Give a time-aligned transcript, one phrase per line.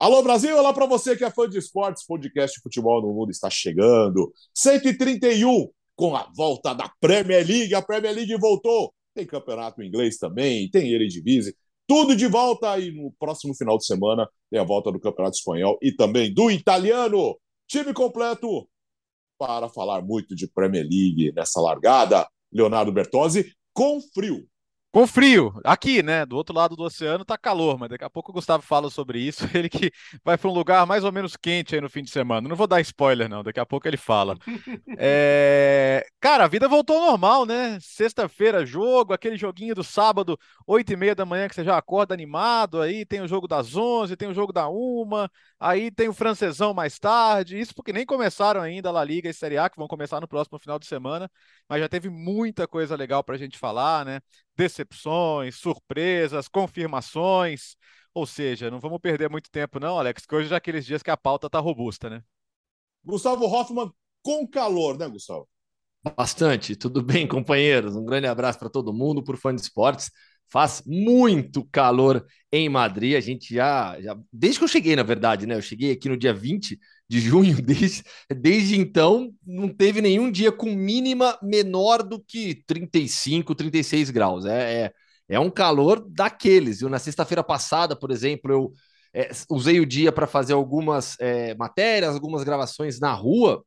[0.00, 3.30] Alô Brasil, olá para você que é fã de esportes, podcast de futebol no mundo
[3.30, 4.32] está chegando.
[4.54, 8.94] 131 com a volta da Premier League, a Premier League voltou.
[9.14, 11.54] Tem campeonato inglês também, tem Eredivisie,
[11.86, 15.78] tudo de volta e no próximo final de semana tem a volta do Campeonato Espanhol
[15.82, 17.38] e também do italiano.
[17.68, 18.66] Time completo
[19.38, 22.26] para falar muito de Premier League nessa largada.
[22.50, 24.48] Leonardo Bertozzi com frio.
[24.92, 26.26] Com frio, aqui, né?
[26.26, 29.20] Do outro lado do oceano tá calor, mas daqui a pouco o Gustavo fala sobre
[29.20, 29.44] isso.
[29.54, 29.92] Ele que
[30.24, 32.48] vai para um lugar mais ou menos quente aí no fim de semana.
[32.48, 34.36] Não vou dar spoiler, não, daqui a pouco ele fala.
[35.02, 36.04] É...
[36.20, 37.78] Cara, a vida voltou ao normal, né?
[37.80, 42.12] Sexta-feira, jogo, aquele joguinho do sábado, oito e meia da manhã, que você já acorda
[42.12, 42.82] animado.
[42.82, 46.74] Aí tem o jogo das onze, tem o jogo da uma, aí tem o francesão
[46.74, 47.58] mais tarde.
[47.58, 50.28] Isso porque nem começaram ainda a La Liga e Série A, que vão começar no
[50.28, 51.30] próximo final de semana,
[51.68, 54.20] mas já teve muita coisa legal para a gente falar, né?
[54.60, 57.76] Decepções, surpresas, confirmações.
[58.12, 61.02] Ou seja, não vamos perder muito tempo, não, Alex, que hoje já é aqueles dias
[61.02, 62.22] que a pauta está robusta, né?
[63.02, 63.90] Gustavo Hoffman
[64.22, 65.48] com calor, né, Gustavo?
[66.16, 66.76] Bastante.
[66.76, 67.96] Tudo bem, companheiros?
[67.96, 70.10] Um grande abraço para todo mundo, por fã de esportes.
[70.52, 73.16] Faz muito calor em Madrid.
[73.16, 74.14] A gente já, já.
[74.30, 75.54] Desde que eu cheguei, na verdade, né?
[75.54, 76.78] Eu cheguei aqui no dia 20
[77.10, 77.56] de junho.
[77.60, 84.46] Desde, desde então, não teve nenhum dia com mínima menor do que 35, 36 graus.
[84.46, 84.92] É, é,
[85.28, 86.80] é um calor daqueles.
[86.80, 88.72] Eu, na sexta-feira passada, por exemplo, eu
[89.12, 93.64] é, usei o dia para fazer algumas é, matérias, algumas gravações na rua.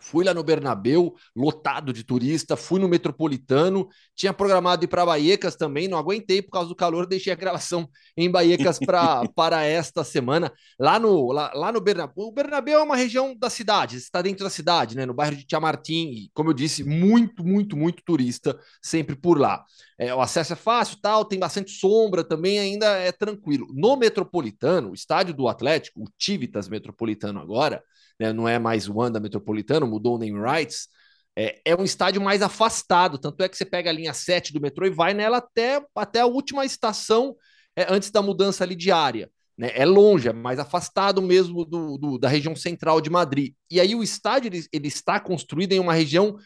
[0.00, 5.56] Fui lá no Bernabeu, lotado de turista, fui no Metropolitano, tinha programado ir para Baiecas
[5.56, 10.02] também, não aguentei por causa do calor, deixei a gravação em Baiecas pra, para esta
[10.02, 10.52] semana.
[10.78, 14.44] Lá no, lá, lá no Bernabeu, o Bernabeu é uma região da cidade, está dentro
[14.44, 18.58] da cidade, né, no bairro de Tiamartim, e como eu disse, muito, muito, muito turista
[18.82, 19.64] sempre por lá.
[19.98, 23.66] É, o acesso é fácil, tal, tem bastante sombra também, ainda é tranquilo.
[23.74, 27.82] No Metropolitano, o estádio do Atlético, o Tivitas Metropolitano agora,
[28.20, 30.88] né, não é mais Wanda Metropolitano, mudou o name rights,
[31.34, 34.60] é, é, um estádio mais afastado, tanto é que você pega a linha 7 do
[34.60, 37.34] metrô e vai nela até, até a última estação
[37.74, 39.30] é, antes da mudança ali de área.
[39.56, 39.70] Né?
[39.74, 43.54] É longe, é mais afastado mesmo do, do, da região central de Madrid.
[43.70, 46.36] E aí o estádio ele, ele está construído em uma região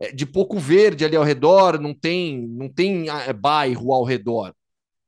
[0.00, 4.54] é, de pouco verde ali ao redor, não tem, não tem é, bairro ao redor.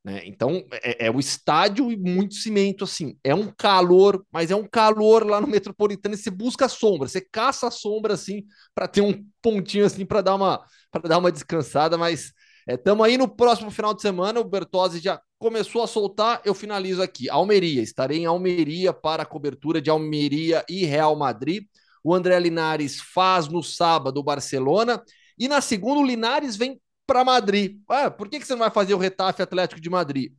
[0.06, 0.22] Né?
[0.24, 3.18] Então, é, é, o estádio e muito cimento, assim.
[3.24, 7.08] É um calor, mas é um calor lá no Metropolitano e você busca a sombra,
[7.08, 10.64] você caça a sombra, assim, para ter um pontinho, assim, para dar, uma,
[11.02, 11.98] dar uma descansada.
[11.98, 12.32] Mas
[12.68, 14.38] estamos é, aí no próximo final de semana.
[14.38, 16.40] O Bertozzi já começou a soltar.
[16.44, 17.28] Eu finalizo aqui.
[17.28, 17.82] Almeria.
[17.82, 21.64] Estarei em Almeria para a cobertura de Almeria e Real Madrid.
[22.04, 25.02] O André Linares faz no sábado o Barcelona.
[25.36, 27.80] E na segunda, o Linares vem para Madrid.
[27.88, 30.32] Ah, por que, que você não vai fazer o Retafe Atlético de Madrid?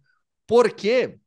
[0.45, 1.17] Porque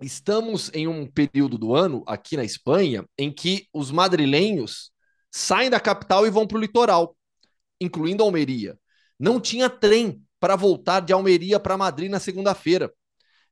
[0.00, 4.90] estamos em um período do ano aqui na Espanha em que os madrilenhos
[5.30, 7.16] saem da capital e vão para o litoral,
[7.80, 8.78] incluindo Almeria.
[9.18, 12.92] Não tinha trem para voltar de Almeria para Madrid na segunda-feira.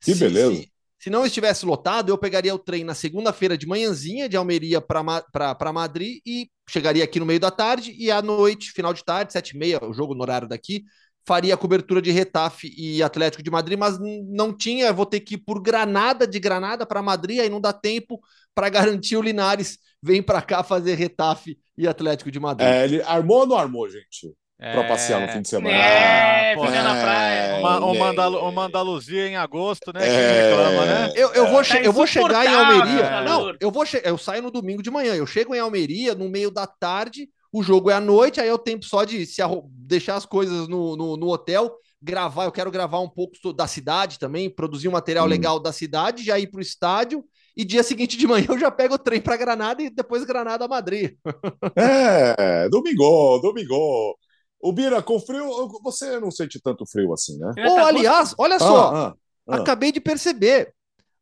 [0.01, 0.55] Que se, beleza.
[0.55, 4.81] Se, se, não estivesse lotado, eu pegaria o trem na segunda-feira de manhãzinha de Almeria
[4.81, 9.33] para Madrid e chegaria aqui no meio da tarde e à noite, final de tarde,
[9.33, 10.85] sete e meia, o jogo no horário daqui,
[11.27, 13.99] faria a cobertura de Retafe e Atlético de Madrid, mas
[14.29, 17.73] não tinha, vou ter que ir por Granada, de Granada para Madrid, aí não dá
[17.73, 18.21] tempo
[18.55, 22.69] para garantir o Linares vem para cá fazer Retafe e Atlético de Madrid.
[22.69, 24.35] É, ele armou ou não armou, gente?
[24.59, 24.75] É...
[24.75, 25.75] Para passear no fim de semana.
[25.75, 27.59] É, ah, pegar na praia.
[27.61, 30.07] Uma, uma, Andalu uma Andaluzia em agosto, né?
[30.07, 30.51] É...
[30.51, 31.13] Reclama, né?
[31.17, 33.23] Eu, eu, vou, tá eu vou chegar em Almeria.
[33.23, 35.15] Não, eu vou eu saio no domingo de manhã.
[35.15, 38.55] Eu chego em Almeria no meio da tarde o jogo é à noite, aí é
[38.55, 42.45] o tempo só de se deixar as coisas no, no, no, hotel, gravar.
[42.45, 45.29] Eu quero gravar um pouco da cidade também, produzir um material hum.
[45.29, 47.25] legal da cidade, já ir para o estádio.
[47.57, 50.65] E dia seguinte de manhã eu já pego o trem para Granada e depois Granada
[50.65, 51.17] a Madrid.
[51.77, 54.17] é, domingo, domingo.
[54.63, 57.53] O Bira, com frio, você não sente tanto frio assim, né?
[57.67, 59.15] Oh, aliás, olha só, ah, ah,
[59.49, 59.57] ah.
[59.57, 60.73] acabei de perceber.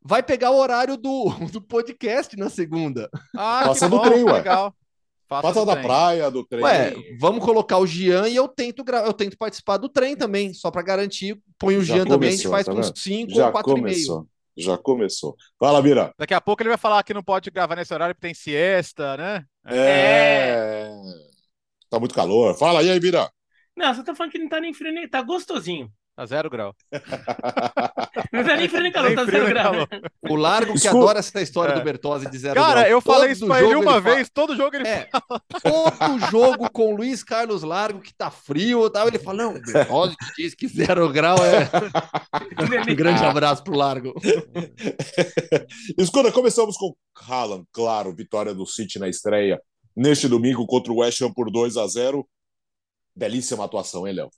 [0.03, 3.09] Vai pegar o horário do, do podcast na segunda.
[3.37, 4.33] Ah, Passa do trem, ué.
[4.33, 4.75] Legal.
[5.29, 6.65] Faça da praia, do trem.
[6.65, 10.71] Ué, vamos colocar o Gian e eu tento eu tento participar do trem também, só
[10.71, 11.39] para garantir.
[11.59, 14.27] Põe o Já Gian começou, também, a gente faz tá com 5 ou 4,5.
[14.57, 15.37] Já começou.
[15.59, 16.13] Fala, Bira.
[16.19, 19.17] Daqui a pouco ele vai falar que não pode gravar nesse horário porque tem siesta,
[19.17, 19.45] né?
[19.67, 19.77] É.
[19.77, 20.91] é.
[21.91, 22.57] Tá muito calor.
[22.57, 23.31] Fala aí, aí, Bira.
[23.77, 25.93] Não, você tá falando que não tá nem frio, nem tá gostosinho.
[26.19, 26.75] Tá zero grau.
[28.33, 29.73] Não tá nem frio nem calor, tá zero grau.
[30.29, 30.97] O Largo que Escuta.
[30.97, 31.79] adora essa história é.
[31.79, 32.83] do Bertozzi de zero Cara, grau.
[32.83, 34.31] Cara, eu falei isso pra ele uma ele vez, fala...
[34.35, 35.41] todo jogo ele é, fala.
[35.63, 40.17] Todo jogo com Luiz Carlos Largo que tá frio e tal, ele fala, não, Bertozzi
[40.17, 41.71] que diz que zero grau é...
[42.91, 44.13] um grande abraço pro Largo.
[45.97, 46.97] Escuta, começamos com
[47.29, 49.63] Haaland, claro, vitória do City na estreia
[49.95, 52.29] neste domingo contra o West Ham por 2 a 0
[53.15, 54.31] Belíssima atuação, hein, Léo?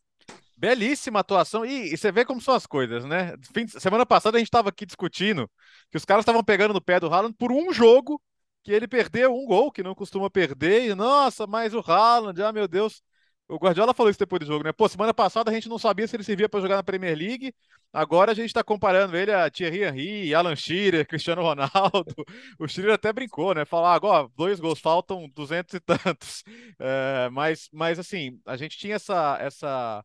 [0.60, 1.64] Belíssima atuação.
[1.64, 3.34] E, e, você vê como são as coisas, né?
[3.54, 5.50] Fim, semana passada a gente estava aqui discutindo
[5.90, 8.20] que os caras estavam pegando no pé do Haaland por um jogo
[8.62, 10.90] que ele perdeu um gol que não costuma perder.
[10.90, 13.02] E, nossa, mas o Haaland, ah, meu Deus.
[13.48, 14.72] O Guardiola falou isso depois do jogo, né?
[14.72, 17.54] Pô, semana passada a gente não sabia se ele servia para jogar na Premier League.
[17.92, 22.14] Agora a gente está comparando ele a Thierry Henry, Alan Shearer, Cristiano Ronaldo.
[22.58, 23.64] O Shearer até brincou, né?
[23.64, 26.44] Falar, agora dois gols, faltam duzentos e tantos.
[26.82, 30.04] É, mas, mas assim, a gente tinha essa, essa,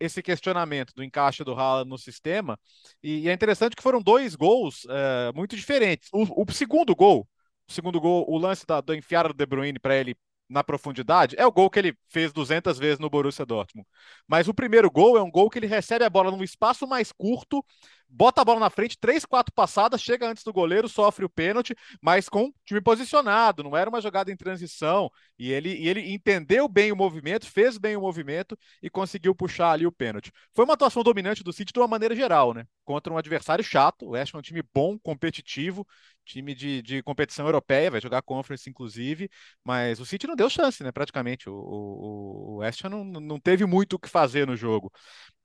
[0.00, 2.58] esse questionamento do encaixe do Haaland no sistema.
[3.02, 6.08] E, e é interessante que foram dois gols é, muito diferentes.
[6.12, 7.28] O, o, segundo gol,
[7.68, 10.16] o segundo gol, o lance da, do enfiar do De Bruyne para ele
[10.48, 13.86] na profundidade, é o gol que ele fez 200 vezes no Borussia Dortmund.
[14.26, 17.12] Mas o primeiro gol é um gol que ele recebe a bola num espaço mais
[17.12, 17.62] curto,
[18.08, 21.76] bota a bola na frente, três, quatro passadas, chega antes do goleiro, sofre o pênalti,
[22.00, 25.10] mas com o time posicionado, não era uma jogada em transição.
[25.38, 29.72] E ele, e ele entendeu bem o movimento, fez bem o movimento e conseguiu puxar
[29.72, 30.32] ali o pênalti.
[30.54, 32.64] Foi uma atuação dominante do City de uma maneira geral, né?
[32.84, 34.06] Contra um adversário chato.
[34.06, 35.86] O West é um time bom, competitivo,
[36.24, 39.30] time de, de competição europeia, vai jogar Conference, inclusive,
[39.64, 40.90] mas o City não deu chance, né?
[40.90, 41.48] Praticamente.
[41.48, 44.92] O, o, o West não, não teve muito o que fazer no jogo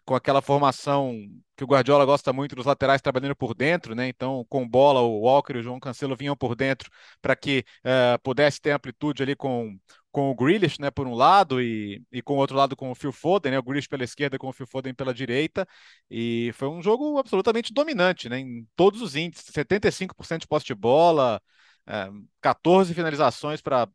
[0.06, 1.16] com aquela formação
[1.56, 4.08] que o Guardiola gosta muito dos laterais trabalhando por dentro, né?
[4.08, 6.90] Então, com bola, o Walker e o João Cancelo vinham por dentro
[7.22, 9.78] para que uh, pudesse ter amplitude ali com,
[10.12, 10.92] com o Grealish, né?
[10.92, 13.60] Por um lado e, e com o outro lado com o Phil Foden, né?
[13.60, 15.68] O Grealish pela esquerda com o Phil Foden pela direita
[16.10, 18.40] e foi um jogo absolutamente dominante, né?
[18.40, 21.42] Em todos os índices, 75% de posse de bola,
[21.88, 22.12] uh, eh,
[22.42, 23.88] 14 finalizações para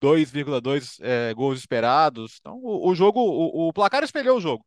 [0.00, 2.38] 2,2 é, gols esperados.
[2.40, 4.64] Então, o, o jogo, o, o, placar espelhou o jogo.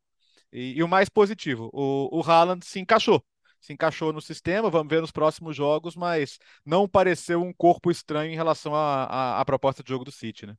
[0.52, 3.24] E, e o mais positivo, o, o Haaland se encaixou.
[3.60, 8.32] Se encaixou no sistema, vamos ver nos próximos jogos, mas não pareceu um corpo estranho
[8.32, 10.54] em relação à proposta de jogo do City, né?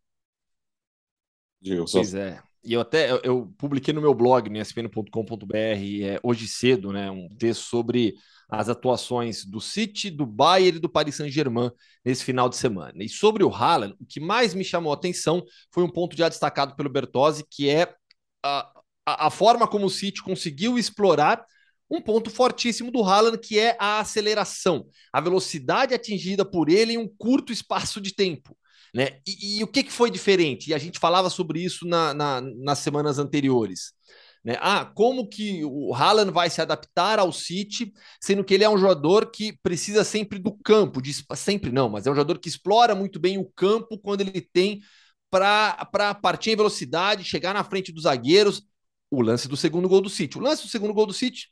[1.62, 2.00] Digo, só...
[2.00, 2.42] Pois é.
[2.64, 7.10] E eu até eu, eu publiquei no meu blog, no espn.com.br, é, hoje cedo, né,
[7.10, 8.16] um texto sobre
[8.50, 11.72] as atuações do City, do Bayern e do Paris Saint-Germain
[12.04, 13.02] nesse final de semana.
[13.02, 16.28] E sobre o Haaland, o que mais me chamou a atenção foi um ponto já
[16.28, 17.94] destacado pelo Bertozzi, que é
[18.44, 18.79] a,
[19.14, 21.46] a, forma como o City conseguiu explorar
[21.90, 26.98] um ponto fortíssimo do Haaland, que é a aceleração, a velocidade atingida por ele em
[26.98, 28.56] um curto espaço de tempo.
[28.94, 29.20] Né?
[29.28, 30.70] E, e o que, que foi diferente?
[30.70, 33.94] E a gente falava sobre isso na, na, nas semanas anteriores.
[34.44, 34.56] Né?
[34.60, 37.92] Ah, como que o Haaland vai se adaptar ao City,
[38.22, 42.08] sendo que ele é um jogador que precisa sempre do campo, de, sempre não, mas
[42.08, 44.80] é um jogador que explora muito bem o campo quando ele tem
[45.30, 48.64] para partir em velocidade, chegar na frente dos zagueiros,
[49.12, 50.38] o lance do segundo gol do City.
[50.38, 51.48] O lance do segundo gol do City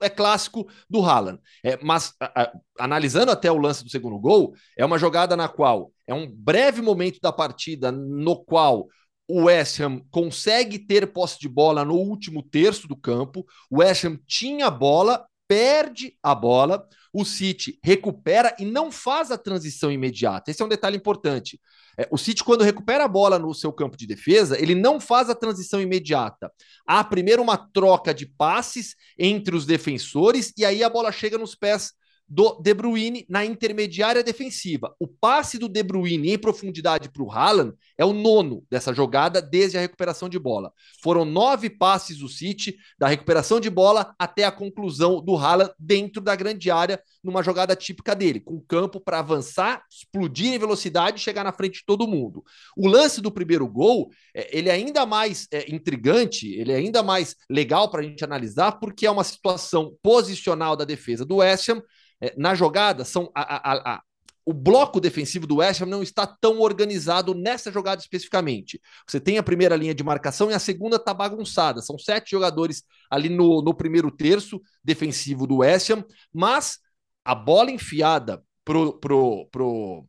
[0.00, 1.40] é clássico do Haaland.
[1.64, 5.48] É, mas a, a, analisando até o lance do segundo gol, é uma jogada na
[5.48, 8.88] qual é um breve momento da partida no qual
[9.28, 13.46] o West Ham consegue ter posse de bola no último terço do campo.
[13.70, 19.30] O West Ham tinha a bola, perde a bola, o City recupera e não faz
[19.30, 20.50] a transição imediata.
[20.50, 21.60] Esse é um detalhe importante.
[21.98, 25.28] É, o City, quando recupera a bola no seu campo de defesa, ele não faz
[25.28, 26.50] a transição imediata.
[26.86, 31.54] Há primeiro uma troca de passes entre os defensores e aí a bola chega nos
[31.54, 31.92] pés
[32.32, 34.96] do De Bruyne na intermediária defensiva.
[34.98, 39.42] O passe do De Bruyne em profundidade para o Haaland é o nono dessa jogada
[39.42, 40.72] desde a recuperação de bola.
[41.02, 46.22] Foram nove passes do City, da recuperação de bola até a conclusão do Haaland dentro
[46.22, 51.22] da grande área, numa jogada típica dele, com campo para avançar, explodir em velocidade e
[51.22, 52.42] chegar na frente de todo mundo.
[52.74, 57.02] O lance do primeiro gol, é, ele é ainda mais é, intrigante, ele é ainda
[57.02, 61.68] mais legal para a gente analisar, porque é uma situação posicional da defesa do West
[61.68, 61.82] Ham,
[62.22, 64.02] é, na jogada, são a, a, a,
[64.46, 68.80] o bloco defensivo do West Ham não está tão organizado nessa jogada especificamente.
[69.08, 71.82] Você tem a primeira linha de marcação e a segunda está bagunçada.
[71.82, 76.78] São sete jogadores ali no, no primeiro terço defensivo do West Ham, mas
[77.24, 80.04] a bola enfiada pro, pro, pro,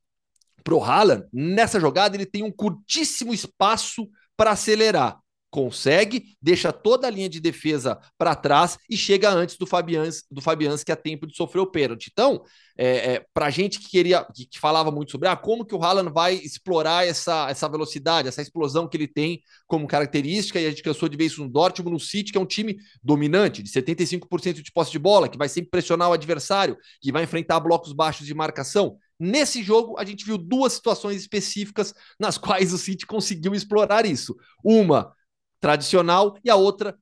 [0.64, 5.20] pro Haaland, nessa jogada, ele tem um curtíssimo espaço para acelerar
[5.54, 10.42] consegue, deixa toda a linha de defesa para trás e chega antes do Fabians, do
[10.42, 12.10] Fabians que é tempo de sofrer o pênalti.
[12.12, 12.44] Então,
[12.76, 15.84] é, é, para gente que queria, que, que, falava muito sobre ah, como que o
[15.84, 20.70] Haaland vai explorar essa, essa velocidade, essa explosão que ele tem como característica, e a
[20.72, 23.70] gente cansou de ver isso no Dortmund, no City, que é um time dominante, de
[23.70, 27.94] 75% de posse de bola, que vai sempre pressionar o adversário, que vai enfrentar blocos
[27.94, 28.98] baixos de marcação.
[29.20, 34.36] Nesse jogo, a gente viu duas situações específicas nas quais o City conseguiu explorar isso.
[34.64, 35.14] Uma
[35.64, 36.94] tradicional e a outra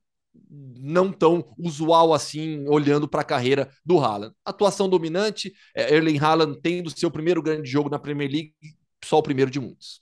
[0.48, 4.32] não tão usual assim, olhando para a carreira do Haaland.
[4.44, 8.54] Atuação dominante, é, Erling Haaland tendo seu primeiro grande jogo na Premier League,
[9.04, 10.00] só o primeiro de muitos.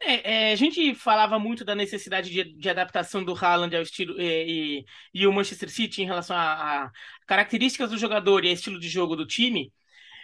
[0.00, 4.20] É, é, a gente falava muito da necessidade de, de adaptação do Haaland ao estilo
[4.20, 6.90] e, e, e, o Manchester City em relação a, a,
[7.26, 9.72] características do jogador e estilo de jogo do time,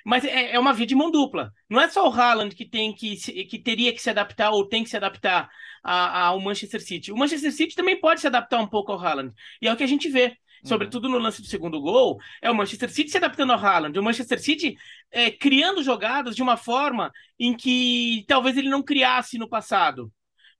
[0.04, 1.50] mas é, é, uma via de mão dupla.
[1.68, 4.84] Não é só o Haaland que tem que, que teria que se adaptar ou tem
[4.84, 5.48] que se adaptar
[5.82, 7.10] ao Manchester City.
[7.10, 9.32] O Manchester City também pode se adaptar um pouco ao Haaland.
[9.60, 12.54] E é o que a gente vê sobretudo no lance do segundo gol, é o
[12.54, 14.76] Manchester City se adaptando ao Haaland, o Manchester City
[15.10, 20.10] é, criando jogadas de uma forma em que talvez ele não criasse no passado.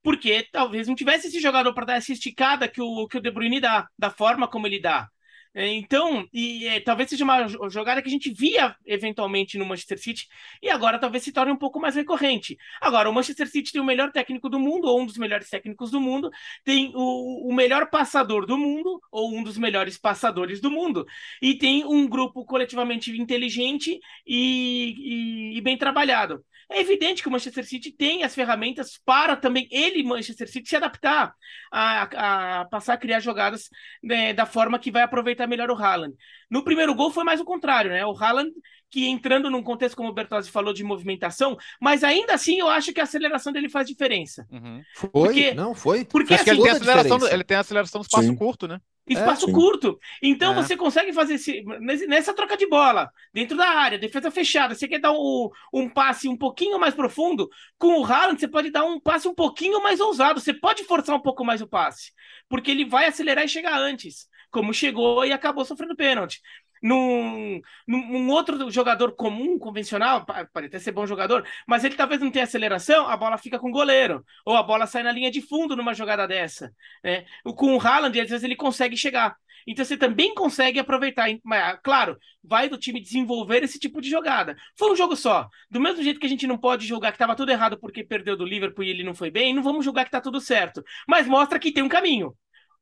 [0.03, 3.31] Porque talvez não tivesse esse jogador para dar essa esticada que o, que o De
[3.31, 5.09] Bruyne dá, da forma como ele dá.
[5.57, 9.97] É, então, e é, talvez seja uma jogada que a gente via eventualmente no Manchester
[9.97, 10.27] City
[10.61, 12.57] e agora talvez se torne um pouco mais recorrente.
[12.81, 15.91] Agora, o Manchester City tem o melhor técnico do mundo, ou um dos melhores técnicos
[15.91, 16.29] do mundo,
[16.65, 21.05] tem o, o melhor passador do mundo, ou um dos melhores passadores do mundo,
[21.41, 23.97] e tem um grupo coletivamente inteligente
[24.27, 26.43] e, e, e bem trabalhado.
[26.69, 30.75] É evidente que o Manchester City tem as ferramentas para também ele, Manchester City, se
[30.75, 31.33] adaptar
[31.71, 33.69] a, a passar a criar jogadas
[34.01, 36.15] né, da forma que vai aproveitar melhor o Haaland.
[36.49, 38.05] No primeiro gol foi mais o contrário, né?
[38.05, 38.51] O Haaland
[38.89, 42.93] que entrando num contexto, como o Bertozzi falou, de movimentação, mas ainda assim eu acho
[42.93, 44.47] que a aceleração dele faz diferença.
[44.49, 44.81] Uhum.
[44.95, 45.09] Foi?
[45.11, 46.05] Porque, não, foi?
[46.05, 48.35] Porque assim, ele, tem aceleração, ele tem aceleração no espaço Sim.
[48.35, 48.79] curto, né?
[49.07, 49.99] Espaço é, curto.
[50.21, 50.55] Então é.
[50.55, 51.63] você consegue fazer esse,
[52.07, 54.73] nessa troca de bola, dentro da área, defesa fechada.
[54.73, 57.49] Você quer dar um, um passe um pouquinho mais profundo?
[57.77, 60.39] Com o Haaland, você pode dar um passe um pouquinho mais ousado.
[60.39, 62.13] Você pode forçar um pouco mais o passe,
[62.49, 66.39] porque ele vai acelerar e chegar antes, como chegou e acabou sofrendo pênalti
[66.81, 72.31] num, num outro jogador comum, convencional, pode até ser bom jogador, mas ele talvez não
[72.31, 75.41] tenha aceleração, a bola fica com o goleiro, ou a bola sai na linha de
[75.41, 76.71] fundo numa jogada dessa.
[77.03, 77.25] Né?
[77.55, 79.35] Com o Haaland, às vezes ele consegue chegar.
[79.67, 81.27] Então você também consegue aproveitar.
[81.43, 84.55] Mas, claro, vai do time desenvolver esse tipo de jogada.
[84.77, 85.49] Foi um jogo só.
[85.71, 88.37] Do mesmo jeito que a gente não pode julgar que estava tudo errado porque perdeu
[88.37, 90.83] do Liverpool e ele não foi bem, não vamos julgar que está tudo certo.
[91.07, 92.35] Mas mostra que tem um caminho.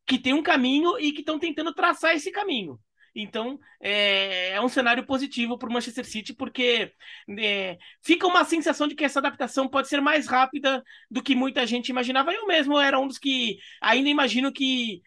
[0.06, 2.80] Que tem um caminho e que estão tentando traçar esse caminho.
[3.16, 6.92] Então, é, é um cenário positivo para o Manchester City, porque
[7.38, 11.66] é, fica uma sensação de que essa adaptação pode ser mais rápida do que muita
[11.68, 12.34] gente imaginava.
[12.34, 15.02] Eu mesmo era um dos que ainda imagino que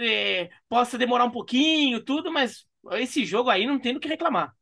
[0.00, 4.54] é, possa demorar um pouquinho, tudo, mas esse jogo aí não tem do que reclamar.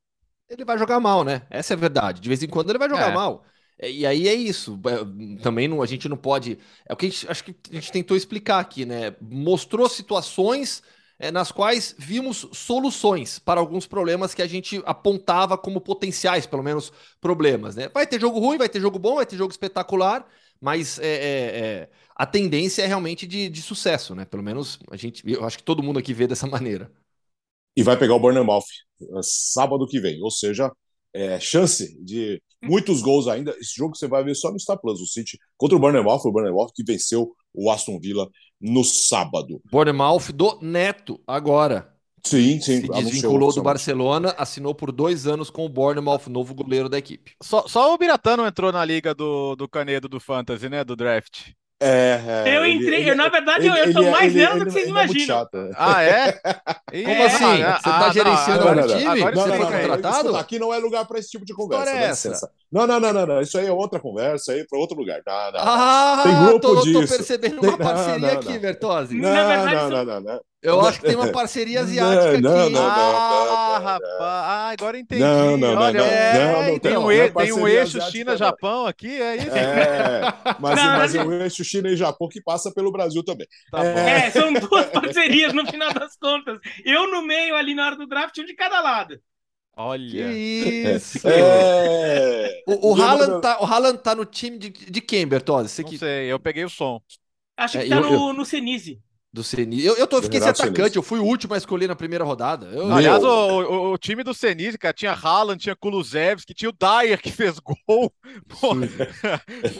[0.48, 1.46] Ele vai jogar mal, né?
[1.50, 2.20] Essa é a verdade.
[2.20, 3.14] De vez em quando ele vai jogar é.
[3.14, 3.44] mal.
[3.78, 4.78] É, e aí é isso.
[4.86, 6.58] É, também não, a gente não pode.
[6.86, 9.14] É o que gente, acho que a gente tentou explicar aqui, né?
[9.20, 10.82] Mostrou situações
[11.18, 16.62] é, nas quais vimos soluções para alguns problemas que a gente apontava como potenciais, pelo
[16.62, 17.74] menos, problemas.
[17.74, 17.88] Né?
[17.88, 20.26] Vai ter jogo ruim, vai ter jogo bom, vai ter jogo espetacular,
[20.60, 24.24] mas é, é, é, a tendência é realmente de, de, sucesso, né?
[24.24, 26.90] Pelo menos a gente, eu acho que todo mundo aqui vê dessa maneira.
[27.76, 28.64] E vai pegar o Bournemouth
[29.22, 30.72] sábado que vem, ou seja,
[31.14, 33.50] é, chance de muitos gols ainda.
[33.58, 36.32] Esse jogo você vai ver só no Star Plus, o City contra o Bournemouth, o
[36.32, 38.28] Bournemouth que venceu o Aston Villa
[38.60, 39.60] no sábado.
[39.70, 41.94] Bournemouth do Neto, agora.
[42.24, 42.80] Sim, sim.
[42.80, 47.34] Se desvinculou do Barcelona, assinou por dois anos com o Bournemouth, novo goleiro da equipe.
[47.42, 50.84] Só, só o Biratano entrou na liga do, do Canedo do Fantasy, né?
[50.84, 51.52] Do draft.
[51.80, 54.58] É, é, eu entrei, ele, eu, na verdade, ele, eu, eu tô ele, mais vendo
[54.58, 55.42] do que vocês é imaginam.
[55.42, 56.32] É ah, é?
[57.04, 57.62] Como assim?
[57.62, 59.22] Ah, você tá ah, gerenciando o time?
[59.22, 60.36] Agora você foi contratado?
[60.36, 61.90] Aqui não é lugar para esse tipo de conversa.
[61.90, 62.50] É essa?
[62.70, 65.22] Não, não, não, não, não, Isso aí é outra conversa aí para outro lugar.
[65.24, 65.60] Não, não.
[65.60, 67.00] Ah, tem grupo tô, disso.
[67.00, 68.58] tô percebendo uma parceria não, não, aqui.
[69.14, 70.40] Não, não, não, não, não.
[70.60, 72.40] Eu acho que tem uma parceria asiática aqui.
[72.40, 74.20] Não, não, ah, rapaz.
[74.20, 75.22] Ah, agora entendi.
[75.22, 75.82] Não, não, não.
[75.82, 79.56] Olha, é, não, tem, um, tem um eixo China-Japão aqui, é isso?
[79.56, 80.20] É,
[80.58, 83.46] mas, mas é um eixo China e Japão que passa pelo Brasil também.
[83.70, 86.58] Tá é, é são duas parcerias no final das contas.
[86.84, 89.20] Eu no meio ali na hora do draft, um de cada lado.
[89.76, 90.10] Olha.
[90.10, 91.20] Que isso.
[91.28, 92.64] É...
[92.66, 95.82] O, o, Haaland tá, o Haaland tá no time de, de quem, Bertozzi?
[95.82, 95.98] Não que...
[95.98, 97.00] sei, eu peguei o som.
[97.56, 98.32] Acho que é, tá eu, no, eu...
[98.32, 99.00] no Senise.
[99.30, 99.86] Do Senise.
[99.86, 102.66] Eu, eu tô, fiquei sem atacante, eu fui o último a escolher na priira rodada.
[102.66, 102.90] Eu...
[102.90, 107.20] Aliás, o, o, o, time do Senise, cara, tinha Haaland, tinha Kulusevski, tinha o Dyer
[107.20, 107.76] que fez gol.
[108.48, 108.74] Pô,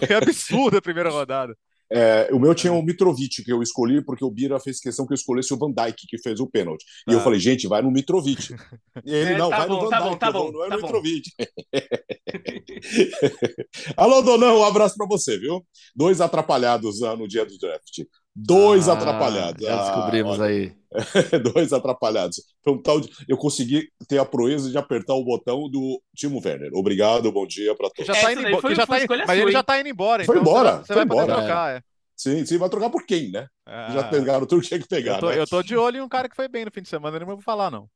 [0.07, 1.57] é absurdo a primeira rodada.
[1.91, 5.13] É, o meu tinha o Mitrovic, que eu escolhi, porque o Bira fez questão que
[5.13, 6.85] eu escolhesse o Van Dijk, que fez o pênalti.
[7.09, 7.25] E eu tá.
[7.25, 8.55] falei, gente, vai no Mitrovic.
[9.07, 10.65] E ele, é, não, tá vai bom, no Van tá Dijk, bom, tá bom, não
[10.65, 11.31] é tá no Mitrovic.
[13.97, 15.65] Alô, Donão, um abraço para você, viu?
[15.95, 18.01] Dois atrapalhados ah, no dia do draft.
[18.41, 19.67] Dois ah, atrapalhados.
[19.67, 20.73] Já descobrimos ah, aí.
[21.53, 22.41] dois atrapalhados.
[22.61, 23.11] Então, tal de...
[23.27, 26.71] eu consegui ter a proeza de apertar o botão do Timo Werner.
[26.73, 28.07] Obrigado, bom dia para todos.
[28.07, 30.25] Já tá indo embora, já tá mas ele já tá indo embora.
[30.25, 30.77] Foi então embora.
[30.77, 31.27] Você, você foi vai embora.
[31.27, 31.83] poder trocar, é.
[32.17, 33.49] Sim, sim, vai trocar por quem, né?
[33.67, 35.15] Ah, Já pegaram tudo que tinha que pegar.
[35.15, 35.39] Eu tô, né?
[35.41, 37.21] eu tô, de olho em um cara que foi bem no fim de semana, eu
[37.21, 37.89] não vou falar, não.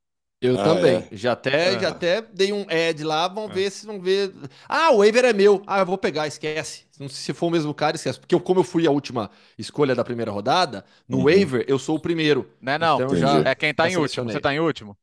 [0.42, 0.96] Eu ah, também.
[0.96, 1.08] É.
[1.12, 1.78] Já, até, é.
[1.78, 3.54] já até dei um ad lá, vamos é.
[3.54, 4.32] ver se vão ver.
[4.68, 5.62] Ah, o waiver é meu.
[5.64, 6.82] Ah, eu vou pegar, esquece.
[6.99, 8.18] Não sei se for o mesmo cara, esquece.
[8.18, 11.25] Porque eu, como eu fui a última escolha da primeira rodada, no uhum.
[11.25, 12.50] waiver eu sou o primeiro.
[12.61, 12.96] Não é não.
[12.96, 14.32] Então, já é quem tá em último.
[14.32, 14.96] Você tá em último?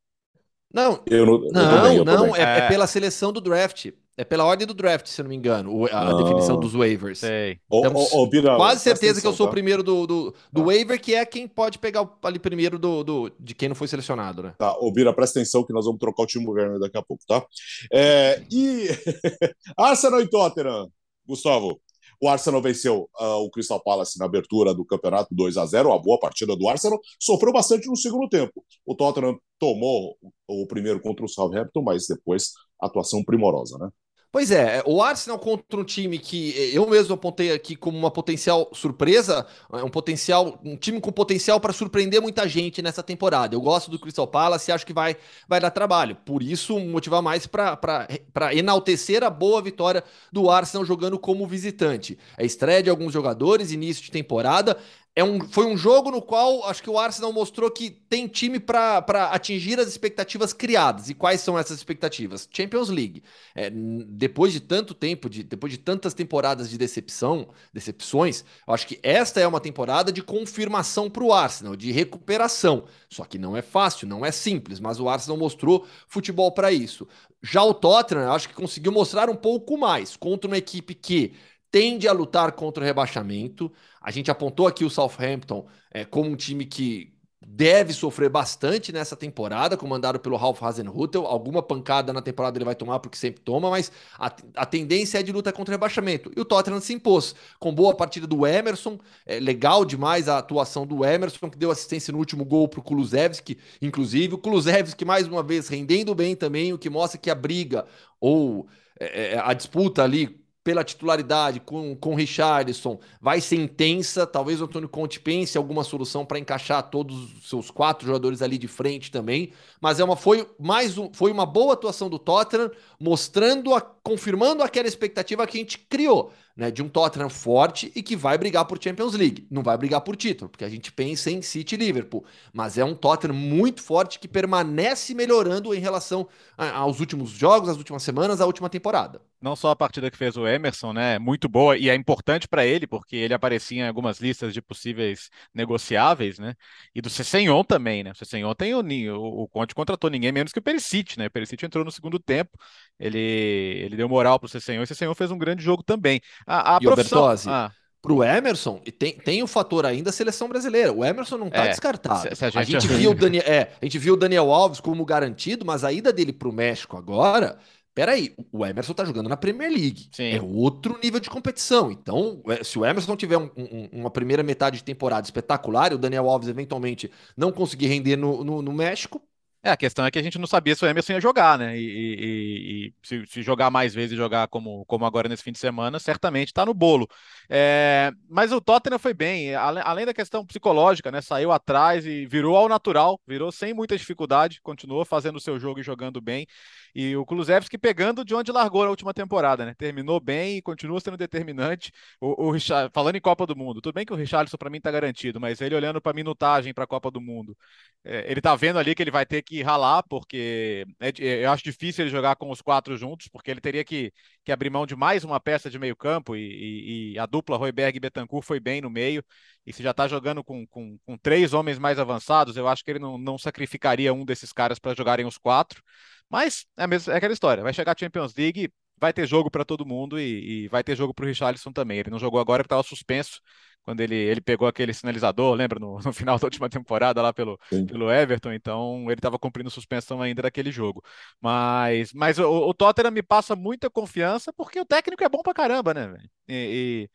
[0.73, 3.91] Não, eu não, eu não, também, não é, é, pela seleção do draft.
[4.19, 7.19] É pela ordem do draft, se eu não me engano, a, definição dos waivers.
[7.19, 7.57] Sei.
[7.69, 9.49] Oh, oh, quase certeza atenção, que eu sou tá?
[9.49, 10.65] o primeiro do, do, do ah.
[10.65, 14.43] waiver, que é quem pode pegar ali primeiro do, do, de quem não foi selecionado,
[14.43, 14.55] né?
[14.57, 17.23] Tá, ô Bira, presta atenção que nós vamos trocar o time governo daqui a pouco,
[17.25, 17.45] tá?
[17.93, 18.89] É, e
[19.77, 20.91] Arsenal e Tottenham,
[21.25, 21.79] Gustavo.
[22.21, 25.97] O Arsenal venceu uh, o Crystal Palace na abertura do campeonato 2 a 0 a
[25.97, 26.99] boa partida do Arsenal.
[27.17, 28.65] Sofreu bastante no segundo tempo.
[28.85, 33.89] O Tottenham tomou o primeiro contra o Southampton, mas depois atuação primorosa, né?
[34.31, 38.69] Pois é, o Arsenal contra um time que eu mesmo apontei aqui como uma potencial
[38.75, 43.55] surpresa, é um potencial, um time com potencial para surpreender muita gente nessa temporada.
[43.55, 45.17] Eu gosto do Crystal Palace e acho que vai,
[45.47, 46.15] vai dar trabalho.
[46.15, 48.07] Por isso, motivar mais para
[48.53, 52.15] enaltecer a boa vitória do Arsenal jogando como visitante.
[52.37, 54.77] É estreia de alguns jogadores, início de temporada
[55.19, 58.57] é um, foi um jogo no qual acho que o Arsenal mostrou que tem time
[58.57, 61.09] para atingir as expectativas criadas.
[61.09, 62.47] E quais são essas expectativas?
[62.49, 63.21] Champions League.
[63.53, 68.97] É, depois de tanto tempo, de, depois de tantas temporadas de decepção, decepções, acho que
[69.03, 72.85] esta é uma temporada de confirmação para o Arsenal, de recuperação.
[73.09, 77.05] Só que não é fácil, não é simples, mas o Arsenal mostrou futebol para isso.
[77.41, 81.33] Já o Tottenham, acho que conseguiu mostrar um pouco mais contra uma equipe que
[81.71, 83.71] tende a lutar contra o rebaixamento.
[84.01, 87.13] A gente apontou aqui o Southampton é, como um time que
[87.51, 91.25] deve sofrer bastante nessa temporada, comandado pelo Ralph Hasenhutel.
[91.25, 95.23] Alguma pancada na temporada ele vai tomar, porque sempre toma, mas a, a tendência é
[95.23, 96.31] de luta contra o rebaixamento.
[96.35, 100.85] E o Tottenham se impôs, com boa partida do Emerson, é legal demais a atuação
[100.85, 104.35] do Emerson, que deu assistência no último gol para o Kulusevski, inclusive.
[104.35, 107.85] O Kulusevski, mais uma vez, rendendo bem também, o que mostra que a briga
[108.19, 108.67] ou
[108.99, 114.27] é, é a disputa ali pela titularidade com, com o Richardson vai ser intensa.
[114.27, 118.57] Talvez o Antônio Conte pense alguma solução para encaixar todos os seus quatro jogadores ali
[118.57, 119.51] de frente também.
[119.79, 124.63] Mas é uma, foi mais um, foi uma boa atuação do Tottenham, mostrando, a, confirmando
[124.63, 128.65] aquela expectativa que a gente criou né, de um Tottenham forte e que vai brigar
[128.65, 129.47] por Champions League.
[129.49, 132.25] Não vai brigar por título, porque a gente pensa em City e Liverpool.
[132.51, 137.77] Mas é um Tottenham muito forte que permanece melhorando em relação aos últimos jogos, às
[137.77, 139.21] últimas semanas, à última temporada.
[139.41, 141.17] Não só a partida que fez o Emerson, né?
[141.17, 145.29] Muito boa e é importante para ele, porque ele aparecia em algumas listas de possíveis
[145.53, 146.55] negociáveis, né?
[146.93, 148.11] E do Cessenhon também, né?
[148.11, 151.27] O Cessenhon tem o, o, o Conte contratou ninguém menos que o Perisic, né?
[151.27, 152.51] O Perisic entrou no segundo tempo,
[152.99, 156.21] ele, ele deu moral pro Cessenhon e o Cessenhon fez um grande jogo também.
[156.47, 157.19] A, a e profissão...
[157.19, 157.71] o Bertozzi, ah.
[158.01, 160.93] Pro Emerson, e tem, tem o fator ainda seleção brasileira.
[160.93, 162.29] O Emerson não tá é, descartado.
[162.29, 162.77] Se, se a, gente...
[162.77, 165.83] a, gente viu o Daniel, é, a gente viu o Daniel Alves como garantido, mas
[165.83, 167.57] a ida dele pro México agora.
[167.93, 170.07] Peraí, o Emerson tá jogando na Premier League.
[170.13, 170.31] Sim.
[170.31, 171.91] É outro nível de competição.
[171.91, 175.95] Então, é, se o Emerson tiver um, um, uma primeira metade de temporada espetacular e
[175.95, 179.21] o Daniel Alves eventualmente não conseguir render no, no, no México,
[179.61, 181.77] é, a questão é que a gente não sabia se o Emerson ia jogar, né?
[181.77, 185.59] E, e, e se, se, jogar mais vezes, jogar como, como agora nesse fim de
[185.59, 187.05] semana, certamente está no bolo.
[187.49, 191.21] É, mas o Tottenham foi bem, além, além, da questão psicológica, né?
[191.21, 195.81] Saiu atrás e virou ao natural, virou sem muita dificuldade, continuou fazendo o seu jogo
[195.81, 196.47] e jogando bem.
[196.93, 199.73] E o Kulusevski pegando de onde largou na última temporada, né?
[199.77, 201.91] Terminou bem e continua sendo determinante.
[202.19, 204.77] O, o Richard, falando em Copa do Mundo, tudo bem que o Richarlison para mim
[204.77, 207.55] está garantido, mas ele olhando para minutagem para a Copa do Mundo,
[208.03, 211.51] é, ele está vendo ali que ele vai ter que ralar, porque é, é, eu
[211.51, 214.11] acho difícil ele jogar com os quatro juntos, porque ele teria que,
[214.43, 217.57] que abrir mão de mais uma peça de meio campo e, e, e a dupla
[217.57, 219.23] Royberg e Betancourt foi bem no meio.
[219.65, 222.91] E se já está jogando com, com, com, três homens mais avançados, eu acho que
[222.91, 225.83] ele não, não sacrificaria um desses caras para jogarem os quatro.
[226.29, 227.63] Mas é, mesmo, é aquela história.
[227.63, 230.95] Vai chegar a Champions League, vai ter jogo para todo mundo e, e, vai ter
[230.95, 231.99] jogo para o Richarlison também.
[231.99, 233.41] Ele não jogou agora porque estava suspenso
[233.83, 237.57] quando ele, ele pegou aquele sinalizador, lembra, no, no final da última temporada lá pelo,
[237.87, 241.03] pelo Everton, então ele estava cumprindo suspensão ainda daquele jogo.
[241.41, 245.53] Mas, mas o, o, Tottenham me passa muita confiança porque o técnico é bom pra
[245.53, 246.13] caramba, né,
[246.47, 247.09] e,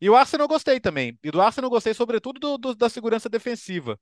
[0.00, 1.18] e, e, o Arsenal eu gostei também.
[1.22, 3.98] E do Arsenal eu gostei sobretudo do, do, da segurança defensiva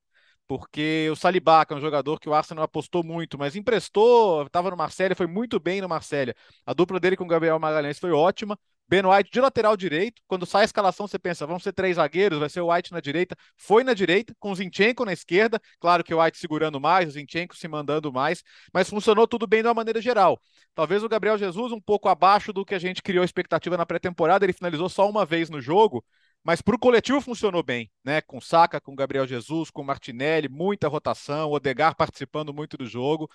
[0.49, 4.71] porque o Saliba, que é um jogador que o Arsenal apostou muito, mas emprestou, estava
[4.71, 6.33] no Marcelo, foi muito bem no Marcelo.
[6.67, 8.59] A dupla dele com o Gabriel Magalhães foi ótima.
[8.89, 10.23] Ben White de lateral direito.
[10.27, 13.01] Quando sai a escalação, você pensa, vão ser três zagueiros, vai ser o White na
[13.01, 13.37] direita.
[13.55, 15.61] Foi na direita, com o Zinchenko na esquerda.
[15.79, 19.61] Claro que o White segurando mais, o Zinchenko se mandando mais, mas funcionou tudo bem
[19.61, 20.41] de uma maneira geral.
[20.75, 24.47] Talvez o Gabriel Jesus um pouco abaixo do que a gente criou expectativa na pré-temporada,
[24.47, 26.03] ele finalizou só uma vez no jogo,
[26.45, 28.21] mas para o coletivo funcionou bem, né?
[28.23, 33.31] Com Saca, com Gabriel Jesus, com Martinelli, muita rotação, Odegar participando muito do jogo,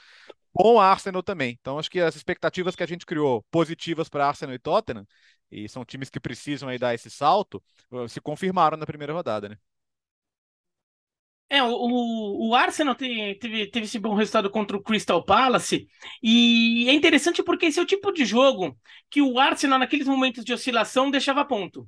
[0.54, 1.58] com Arsenal também.
[1.60, 5.06] Então acho que as expectativas que a gente criou positivas para Arsenal e Tottenham,
[5.52, 7.64] e são times que precisam aí dar esse salto,
[7.94, 9.58] eh, se confirmaram na primeira rodada, né?
[11.50, 15.88] É, o, o Arsenal teve, teve esse bom resultado contra o Crystal Palace,
[16.22, 18.76] e é interessante porque esse é o tipo de jogo
[19.08, 21.88] que o Arsenal, naqueles momentos de oscilação, deixava ponto.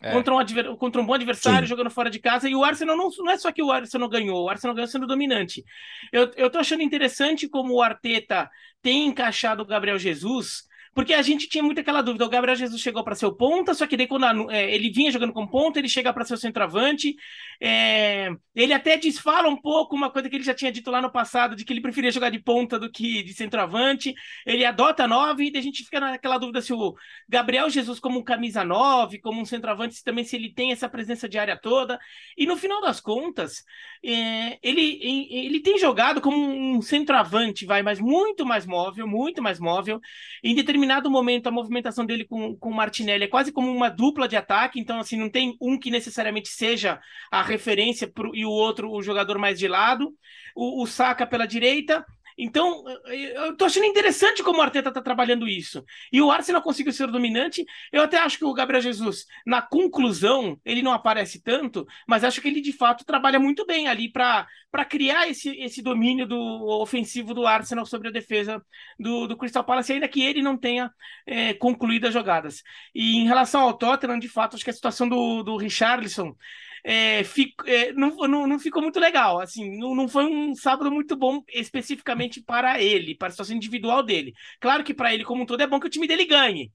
[0.00, 0.12] É.
[0.12, 1.70] Contra, um contra um bom adversário, Sim.
[1.70, 4.44] jogando fora de casa, e o Arsenal não, não é só que o Arsenal ganhou,
[4.44, 5.64] o Arsenal ganhou sendo dominante.
[6.12, 8.48] Eu, eu tô achando interessante como o Arteta
[8.80, 10.67] tem encaixado o Gabriel Jesus
[10.98, 12.26] porque a gente tinha muito aquela dúvida.
[12.26, 14.90] O Gabriel Jesus chegou para ser o ponta, só que daí quando a, é, ele
[14.90, 17.14] vinha jogando como ponta, ele chega para ser o centroavante.
[17.60, 21.08] É, ele até desfala um pouco uma coisa que ele já tinha dito lá no
[21.08, 24.12] passado, de que ele preferia jogar de ponta do que de centroavante.
[24.44, 26.96] Ele adota nove e a gente fica naquela dúvida se o
[27.28, 30.88] Gabriel Jesus como um camisa nove, como um centroavante, se também se ele tem essa
[30.88, 31.96] presença de área toda.
[32.36, 33.62] E no final das contas,
[34.04, 34.98] é, ele,
[35.30, 40.00] ele tem jogado como um centroavante, vai, mas muito mais móvel, muito mais móvel.
[40.42, 43.90] Em determinado determinado momento a movimentação dele com, com o Martinelli é quase como uma
[43.90, 46.98] dupla de ataque, então assim, não tem um que necessariamente seja
[47.30, 50.14] a referência pro, e o outro o jogador mais de lado.
[50.56, 50.86] O, o
[51.28, 52.04] pela direita,
[52.38, 55.84] então, eu tô achando interessante como o Arteta tá trabalhando isso.
[56.12, 57.66] E o Arsenal conseguiu ser dominante.
[57.90, 62.40] Eu até acho que o Gabriel Jesus, na conclusão, ele não aparece tanto, mas acho
[62.40, 64.46] que ele de fato trabalha muito bem ali para
[64.88, 66.38] criar esse, esse domínio do
[66.80, 68.64] ofensivo do Arsenal sobre a defesa
[68.98, 70.92] do, do Crystal Palace, ainda que ele não tenha
[71.26, 72.62] é, concluído as jogadas.
[72.94, 76.36] E em relação ao Tottenham, de fato, acho que a situação do, do Richarlison
[76.84, 79.40] é, fico, é, não, não, não, ficou muito legal.
[79.40, 84.02] Assim, não, não foi um sábado muito bom especificamente para ele, para a situação individual
[84.02, 84.32] dele.
[84.60, 86.72] Claro que para ele, como um todo, é bom que o time dele ganhe.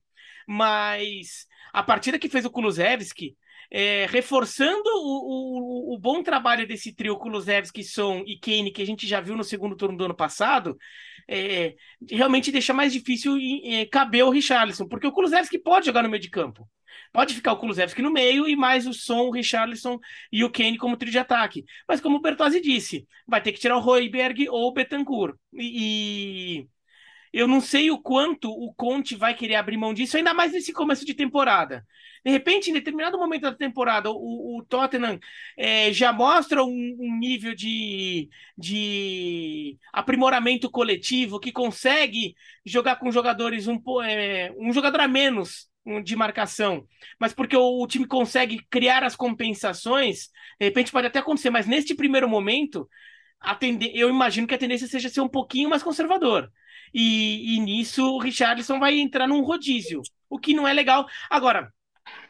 [0.47, 3.35] Mas a partida que fez o Kulusevski,
[3.71, 8.85] é, reforçando o, o, o, bom trabalho desse trio Kulusevski, Son e Kane, que a
[8.85, 10.77] gente já viu no segundo turno do ano passado,
[11.29, 11.75] é,
[12.09, 16.21] realmente deixa mais difícil é, caber o Richarlison, porque o Kulusevski pode jogar no meio
[16.21, 16.67] de campo.
[17.11, 19.99] Pode ficar o Kulusevski no meio e mais o Son, o Richarlison
[20.31, 21.63] e o Kane como trio de ataque.
[21.87, 25.35] Mas como o Bertozzi disse, vai ter que tirar o Royberg ou o Betancourt.
[25.53, 26.67] E,
[27.33, 30.71] eu não sei o quanto o Conte vai querer abrir mão disso, ainda mais nesse
[30.71, 31.83] começo de temporada.
[32.23, 35.19] De repente, em determinado momento da temporada, o, o Tottenham
[35.57, 43.67] é, já mostra um, um, nível de, de aprimoramento coletivo que consegue jogar com jogadores
[43.67, 45.67] um, é, um jogador a menos
[46.03, 46.87] de marcação,
[47.19, 51.67] mas porque o, o, time consegue criar as compensações, de repente pode até acontecer, mas
[51.67, 52.87] neste primeiro momento,
[53.93, 56.49] eu imagino que a tendência seja ser um pouquinho mais conservador.
[56.93, 61.07] E, e nisso o Richardson vai entrar num rodízio, o que não é legal.
[61.29, 61.73] Agora,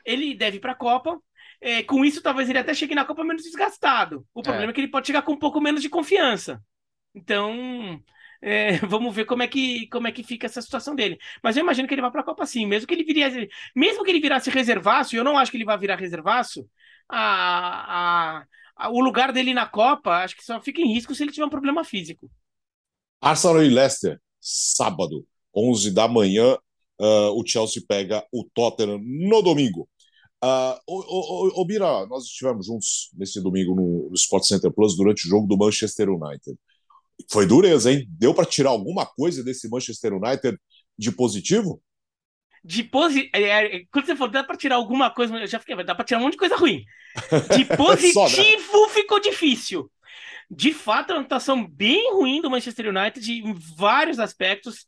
[0.05, 1.19] ele deve ir para a Copa.
[1.59, 4.25] É, com isso, talvez ele até chegue na Copa menos desgastado.
[4.33, 4.69] O problema é.
[4.71, 6.61] é que ele pode chegar com um pouco menos de confiança.
[7.15, 8.01] Então,
[8.41, 11.17] é, vamos ver como é, que, como é que fica essa situação dele.
[11.41, 13.29] Mas eu imagino que ele vai para a Copa sim, mesmo que ele viria,
[13.75, 16.67] mesmo que ele virasse reservaço, eu não acho que ele vai virar reservaço,
[17.07, 18.45] a, a,
[18.75, 21.45] a, o lugar dele na Copa acho que só fica em risco se ele tiver
[21.45, 22.29] um problema físico.
[23.21, 25.25] Arsenal e Leicester, sábado,
[25.55, 26.57] 11 da manhã,
[26.99, 29.87] uh, o Chelsea pega o Tottenham no domingo.
[30.43, 34.97] Uh, o, o, o, Bira, nós estivemos juntos nesse domingo no, no Sport Center Plus
[34.97, 36.57] durante o jogo do Manchester United.
[37.31, 38.05] Foi dureza, hein?
[38.09, 40.57] Deu para tirar alguma coisa desse Manchester United
[40.97, 41.81] de positivo?
[42.61, 43.29] De posi...
[43.33, 46.03] É, é, quando você falou, dá para tirar alguma coisa, eu já fiquei, dá para
[46.03, 46.83] tirar um monte de coisa ruim.
[47.55, 48.13] De positivo
[48.71, 48.89] Só, né?
[48.89, 49.89] ficou difícil.
[50.49, 54.85] De fato, é uma atuação bem ruim do Manchester United em vários aspectos.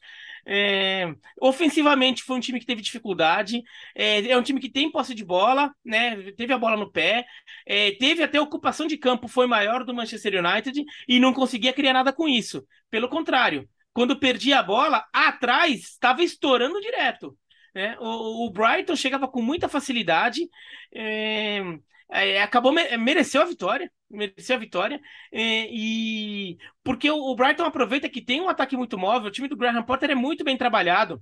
[0.47, 1.11] É,
[1.41, 3.63] ofensivamente foi um time que teve dificuldade.
[3.95, 6.31] É, é, um time que tem posse de bola, né?
[6.33, 7.25] Teve a bola no pé,
[7.65, 11.93] é, teve até ocupação de campo foi maior do Manchester United e não conseguia criar
[11.93, 12.63] nada com isso.
[12.91, 17.35] Pelo contrário, quando perdia a bola, atrás estava estourando direto.
[17.73, 17.97] Né?
[17.99, 20.47] O, o, Brighton chegava com muita facilidade.
[20.93, 21.61] É,
[22.09, 28.09] é, acabou mereceu a vitória, mereceu a vitória é, e porque o, o, Brighton aproveita
[28.09, 31.21] que tem um ataque muito móvel, o time do Graham Potter é muito bem trabalhado.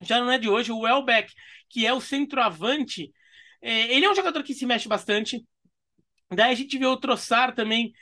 [0.00, 1.32] Já não é de hoje, o Welbeck,
[1.70, 3.10] que é o centroavante,
[3.62, 5.42] é, ele é um jogador que se mexe bastante.
[6.30, 7.92] Daí a gente vê o Troçar também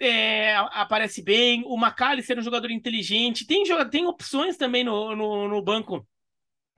[0.00, 5.48] é, aparece bem, o McAllister é um jogador inteligente, tem, tem opções também no, no,
[5.48, 6.06] no banco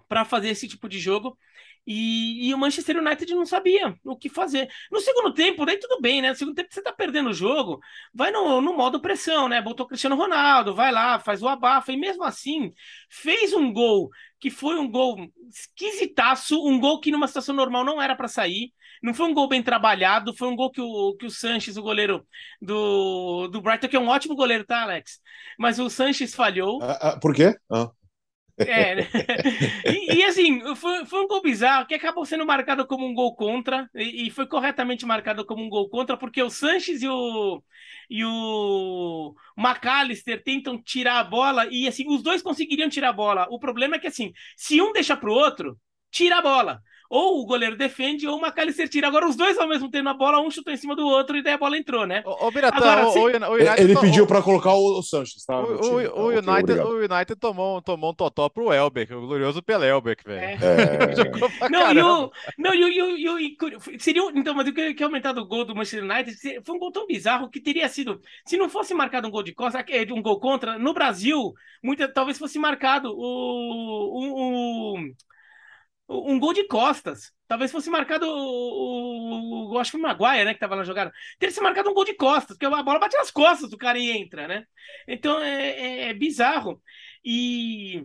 [0.09, 1.39] para fazer esse tipo de jogo.
[1.87, 4.71] E, e, o Manchester United não sabia o que fazer.
[4.91, 6.31] No segundo tempo, daí tudo bem, né?
[6.31, 7.81] No segundo tempo você tá perdendo o jogo,
[8.15, 9.61] vai no, no modo pressão, né?
[9.61, 12.73] Botou o Cristiano Ronaldo, vai lá, faz o abafa, e mesmo assim
[13.09, 15.17] fez um gol que foi um gol
[15.49, 18.73] esquisitaço, um gol que numa situação normal não era para sair.
[19.03, 21.83] não foi um gol bem trabalhado, foi um gol que o, que o Sanches, o
[21.83, 22.25] goleiro
[22.61, 25.21] do, do Brighton, que é um ótimo goleiro, tá, Alex?
[25.59, 26.81] Mas o Sanches falhou.
[26.83, 27.57] Ah, ah, por quê?
[27.71, 27.91] Ah.
[28.69, 29.09] É, né?
[29.87, 33.35] e, e, assim, foi, foi um gol bizarro que acabou sendo marcado como um gol
[33.35, 37.63] contra, e, e, foi corretamente marcado como um gol contra, porque o Sanches e o,
[38.09, 43.47] e o McAllister tentam tirar a bola, e assim, os dois conseguiriam tirar a bola.
[43.51, 45.79] O problema é que assim, se um deixa pro outro,
[46.11, 46.81] tira a bola
[47.13, 49.07] ou o goleiro defende ou o McAllister tira.
[49.07, 51.43] Agora os dois ao mesmo tempo na bola, um chutou em cima do outro e
[51.43, 52.23] daí a bola entrou, né?
[52.25, 53.19] Ô, Biratã, Agora, o, se...
[53.19, 55.61] o United Ele pediu para colocar o, o Sanches, tá?
[55.61, 56.29] O, time, o, o?
[56.29, 60.41] United, o United tomou, tomou um totó pro Elbeck, o glorioso pelo Elbeck, velho.
[60.43, 60.55] É.
[60.55, 61.69] É.
[61.69, 64.95] não, e o, não, e o, e o, e o, seria, então, mas o que,
[64.95, 68.23] que aumentado o gol do Manchester United foi um gol tão bizarro que teria sido,
[68.47, 72.39] se não fosse marcado um gol de costa, um gol contra, no Brasil, muita, talvez
[72.39, 75.13] fosse marcado o, o, o
[76.13, 77.33] um gol de costas.
[77.47, 81.11] Talvez fosse marcado o, o, o acho que o Maguire, né, que tava lá jogando.
[81.39, 83.99] Teria sido marcado um gol de costas, porque a bola bate nas costas do cara
[83.99, 84.65] e entra, né?
[85.07, 86.83] Então é, é, é bizarro.
[87.25, 88.05] E,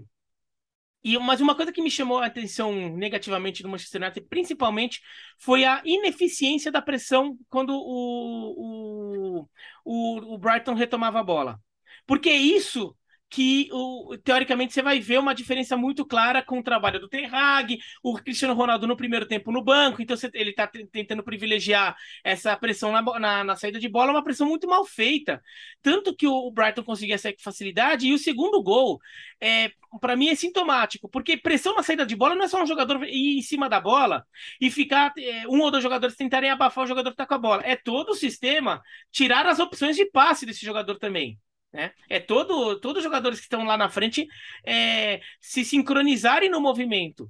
[1.03, 5.01] e mas uma coisa que me chamou a atenção negativamente no Manchester United, principalmente,
[5.39, 9.49] foi a ineficiência da pressão quando o, o,
[9.85, 11.59] o, o Brighton retomava a bola.
[12.05, 12.95] Porque isso
[13.29, 17.25] que o, teoricamente você vai ver uma diferença muito clara com o trabalho do Ten
[17.25, 21.95] Hag, o Cristiano Ronaldo no primeiro tempo no banco, então você, ele está tentando privilegiar
[22.23, 25.41] essa pressão na, na, na, saída de bola, uma pressão muito mal feita.
[25.81, 28.99] Tanto que o, Brighton conseguia essa facilidade, e o segundo gol,
[29.41, 32.67] é, para mim, é sintomático, porque pressão na saída de bola não é só um
[32.67, 34.25] jogador ir em cima da bola
[34.59, 37.37] e ficar é, um ou dois jogadores tentarem abafar o jogador que está com a
[37.37, 37.61] bola.
[37.65, 41.37] É todo o sistema tirar as opções de passe desse jogador também.
[41.73, 41.91] Né?
[42.09, 44.27] É todo, todos os jogadores que estão lá na frente
[44.65, 47.29] é, se sincronizarem no movimento.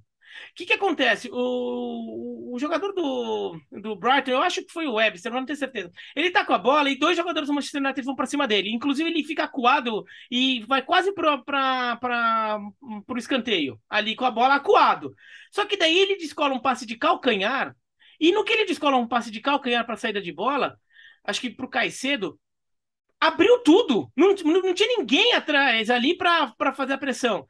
[0.52, 1.30] O que, que acontece?
[1.32, 5.92] O, o jogador do, do Brighton, eu acho que foi o Webster, não tenho certeza.
[6.16, 8.72] Ele tá com a bola e dois jogadores do Manchester United vão para cima dele.
[8.72, 12.60] Inclusive, ele fica acuado e vai quase para
[13.08, 15.14] o escanteio, ali com a bola acuado.
[15.52, 17.76] Só que daí ele descola um passe de calcanhar.
[18.20, 20.78] E no que ele descola um passe de calcanhar para saída de bola,
[21.24, 22.40] acho que para o Caicedo,
[23.20, 24.12] abriu tudo.
[24.16, 27.46] Não, não, tinha ninguém atrás ali para fazer a pressão.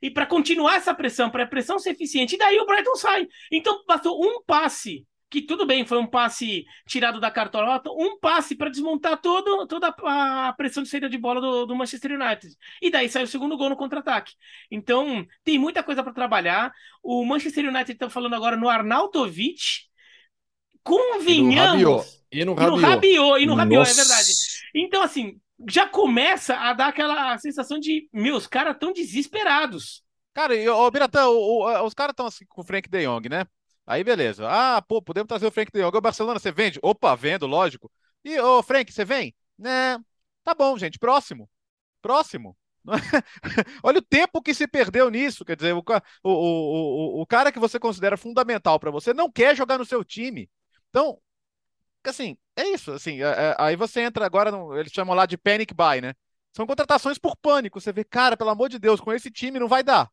[0.00, 2.34] E para continuar essa pressão, para a pressão ser eficiente.
[2.34, 3.28] E daí o Brighton sai.
[3.50, 8.56] Então passou um passe, que tudo bem, foi um passe tirado da cartola, um passe
[8.56, 12.52] para desmontar todo, toda a pressão de saída de bola do, do Manchester United.
[12.82, 14.34] E daí sai o segundo gol no contra-ataque.
[14.70, 16.72] Então tem muita coisa para trabalhar.
[17.02, 19.86] O Manchester United está falando agora no Arnautovic.
[20.82, 22.22] Convenhamos.
[22.32, 22.72] E no Rabiot.
[22.74, 24.32] E no Rabiot, e no Rabiot, é verdade.
[24.74, 30.02] Então, assim, já começa a dar aquela sensação de, meu, os caras tão desesperados.
[30.34, 33.46] Cara, e, ô, Biratã, os caras estão assim com o Frank de Jong, né?
[33.86, 34.48] Aí, beleza.
[34.48, 35.96] Ah, pô, podemos trazer o Frank de Jong.
[35.96, 36.78] O Barcelona, você vende?
[36.82, 37.90] Opa, vendo, lógico.
[38.24, 39.34] E, ô, Frank, você vem?
[39.58, 39.98] Né?
[40.42, 40.98] Tá bom, gente.
[40.98, 41.48] Próximo.
[42.00, 42.56] Próximo.
[43.82, 45.44] Olha o tempo que se perdeu nisso.
[45.44, 45.82] Quer dizer, o,
[46.24, 50.04] o, o, o cara que você considera fundamental para você não quer jogar no seu
[50.04, 50.48] time.
[50.90, 51.18] Então,
[52.10, 55.36] assim, é isso, assim, é, é, aí você entra agora, no, eles chamam lá de
[55.38, 56.14] panic buy, né?
[56.54, 57.80] São contratações por pânico.
[57.80, 60.10] Você vê, cara, pelo amor de Deus, com esse time não vai dar.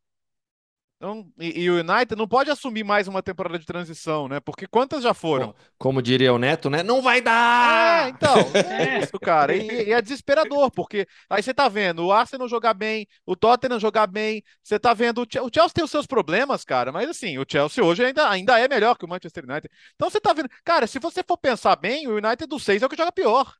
[1.01, 4.41] Então, e, e, o United não pode assumir mais uma temporada de transição, né?
[4.41, 5.55] Porque quantas já foram?
[5.77, 6.83] Como, diria o Neto, né?
[6.83, 8.07] Não vai dar!
[8.07, 8.35] É, então,
[8.69, 9.55] é isso, cara.
[9.55, 13.79] E, e, é desesperador, porque aí você tá vendo o Arsenal jogar bem, o Tottenham
[13.79, 15.21] jogar bem, você tá vendo.
[15.21, 18.29] O Chelsea, o Chelsea tem os seus problemas, cara, mas assim, o Chelsea hoje ainda,
[18.29, 19.69] ainda é melhor que o Manchester United.
[19.95, 20.49] Então você tá vendo.
[20.65, 23.53] Cara, se você for pensar bem, o United do 6 é o que joga pior.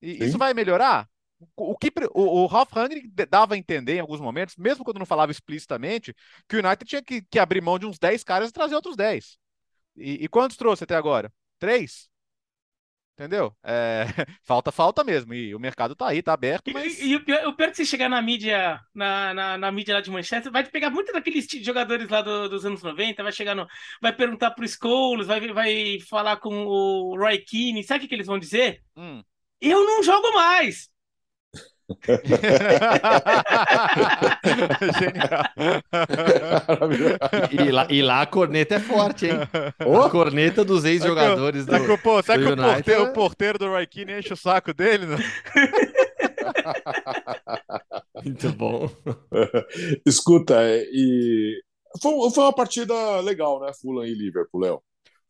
[0.00, 0.24] E Sim.
[0.24, 1.06] isso vai melhorar?
[1.56, 5.06] O que o, o Ralph Rangnick dava a entender em alguns momentos, mesmo quando não
[5.06, 6.14] falava explicitamente,
[6.48, 8.96] que o United tinha que, que abrir mão de uns 10 caras e trazer outros
[8.96, 9.38] 10.
[9.96, 11.32] E, e quantos trouxe até agora?
[11.58, 12.10] Três?
[13.14, 13.54] Entendeu?
[13.62, 14.06] É,
[14.42, 15.34] falta, falta mesmo.
[15.34, 16.72] E o mercado tá aí, tá aberto.
[16.72, 16.98] Mas...
[16.98, 19.70] E, e, o, pior, o pior é que você chegar na mídia, na, na, na,
[19.70, 23.32] mídia lá de Manchester, vai pegar muito daqueles jogadores lá do, dos anos 90, vai
[23.32, 23.66] chegar no.
[24.00, 27.84] Vai perguntar pro Scholes, vai, vai falar com o Roy Keane.
[27.84, 28.82] Sabe o que, que eles vão dizer?
[28.96, 29.22] Hum.
[29.60, 30.88] Eu não jogo mais!
[37.50, 39.32] E, lá, e lá a corneta é forte, hein?
[39.84, 40.02] Oh.
[40.02, 44.18] A corneta dos ex-jogadores do, do Pô, Será que o porteiro, o porteiro, do Keane
[44.18, 45.06] enche o saco dele?
[45.06, 45.16] Né?
[48.24, 48.88] Muito bom.
[50.06, 51.60] Escuta, e
[52.00, 53.72] foi, foi uma partida legal, né?
[53.80, 54.80] Fulham e Liverpool, Léo.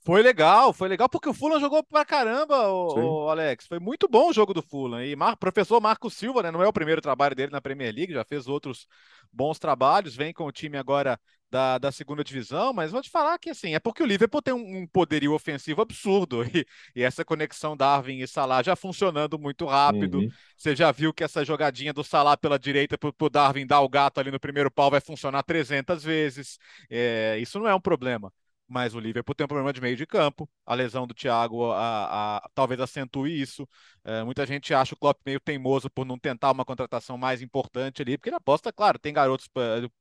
[0.02, 3.66] Foi legal, foi legal porque o Fulham jogou pra caramba, o, o Alex.
[3.66, 5.04] Foi muito bom o jogo do Fulham.
[5.04, 8.14] E Mar, professor Marco Silva, né, não é o primeiro trabalho dele na Premier League,
[8.14, 8.86] já fez outros
[9.30, 13.38] bons trabalhos, vem com o time agora da, da segunda divisão, mas vou te falar
[13.38, 17.24] que assim, é porque o Liverpool tem um, um poderio ofensivo absurdo e, e, essa
[17.24, 20.20] conexão Darwin e Salah já funcionando muito rápido.
[20.20, 20.30] Uhum.
[20.56, 23.88] Você já viu que essa jogadinha do Salah pela direita para o Darwin dar o
[23.88, 26.58] gato ali no primeiro pau vai funcionar 300 vezes.
[26.88, 28.32] É, isso não é um problema
[28.70, 30.48] mas o Liverpool tem um problema de meio de campo.
[30.64, 33.68] A lesão do Thiago a, a, talvez acentue isso.
[34.04, 38.00] É, muita gente acha o Klopp meio teimoso por não tentar uma contratação mais importante
[38.00, 39.48] ali, porque ele aposta, claro, tem garotos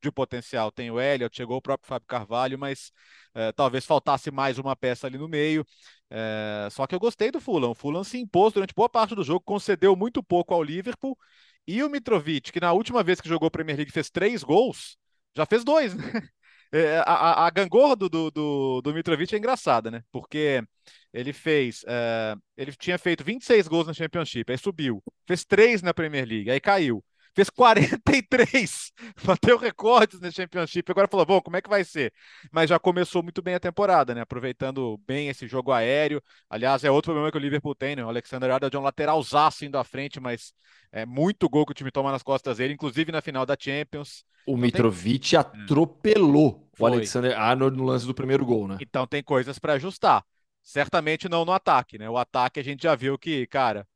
[0.02, 2.92] de potencial, tem o Elliot, chegou o próprio Fábio Carvalho, mas
[3.34, 5.66] é, talvez faltasse mais uma peça ali no meio.
[6.10, 7.72] É, só que eu gostei do Fulham.
[7.72, 11.18] O Fulham se impôs durante boa parte do jogo, concedeu muito pouco ao Liverpool.
[11.68, 14.98] E o Mitrovic, que na última vez que jogou Premier League fez três gols,
[15.36, 16.04] já fez dois, né?
[16.72, 20.04] É, a, a gangorra do, do, do, Mitrovic é engraçada, né?
[20.12, 20.64] Porque
[21.14, 21.84] ele fez.
[21.88, 25.04] É, ele tinha feito 26 gols na Championship, aí subiu.
[25.28, 27.04] Fez 3 na Premier League, aí caiu.
[27.36, 28.92] Fez 43,
[29.24, 30.92] bateu recordes na Championship.
[30.92, 32.14] Agora falou: bom, como é que vai ser?
[32.52, 34.22] Mas já começou muito bem a temporada, né?
[34.22, 36.22] Aproveitando bem esse jogo aéreo.
[36.50, 38.04] Aliás, é outro problema que o Liverpool tem, né?
[38.04, 40.54] O Alexander Arnold é um lateralzaço indo à frente, mas
[40.92, 44.26] é muito gol que o time toma nas costas dele, inclusive na final da Champions.
[44.46, 45.40] O então Mitrovic tem...
[45.40, 46.90] atropelou Foi.
[46.90, 48.78] o Alexander Arnold no lance do primeiro gol, né?
[48.82, 50.24] Então tem coisas para ajustar.
[50.64, 52.10] Certamente não no ataque, né?
[52.10, 53.88] O ataque a gente já viu que, cara,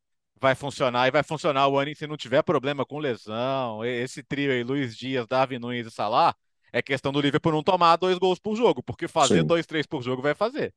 [0.44, 3.82] vai funcionar e vai funcionar o ano se não tiver problema com lesão.
[3.82, 6.34] Esse trio aí, Luiz Dias, Davi Nunes e Salah,
[6.70, 9.46] é questão do Liverpool não tomar dois gols por jogo, porque fazer Sim.
[9.46, 10.74] dois, três por jogo vai fazer.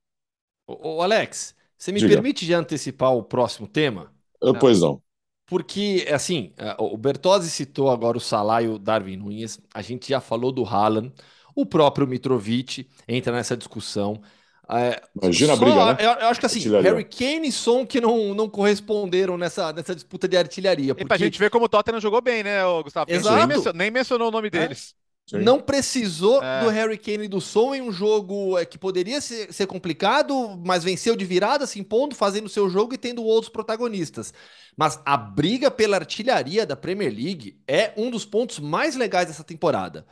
[0.66, 2.14] Ô, Alex, você me Diga.
[2.14, 4.14] permite já antecipar o próximo tema?
[4.42, 5.02] Eu, pois não.
[5.46, 10.08] Porque, assim, é, o Bertozzi citou agora o Salah e o Darwin Nunes, a gente
[10.08, 11.14] já falou do Haaland,
[11.54, 14.22] o próprio Mitrovic entra nessa discussão.
[14.70, 15.98] É, Imagina a briga, né?
[16.00, 16.92] Eu, eu, acho que assim, artilharia.
[16.92, 20.94] Harry Kane e Son que não, não corresponderam nessa, nessa disputa de artilharia.
[20.94, 21.06] Porque...
[21.06, 23.10] E pra gente ver como o Tottenham jogou bem, né, Gustavo?
[23.10, 23.36] Exato.
[23.38, 24.52] Nem mencionou, nem mencionou o nome é.
[24.52, 24.94] deles.
[25.30, 25.40] Sim.
[25.40, 26.64] Não precisou é.
[26.64, 30.58] do Harry Kane e do Son em um jogo é, que poderia ser, ser, complicado,
[30.66, 34.34] mas venceu de virada, se impondo, fazendo seu jogo e tendo outros protagonistas.
[34.78, 39.44] Mas a briga pela artilharia da Premier League é um dos pontos mais legais dessa
[39.44, 40.06] temporada.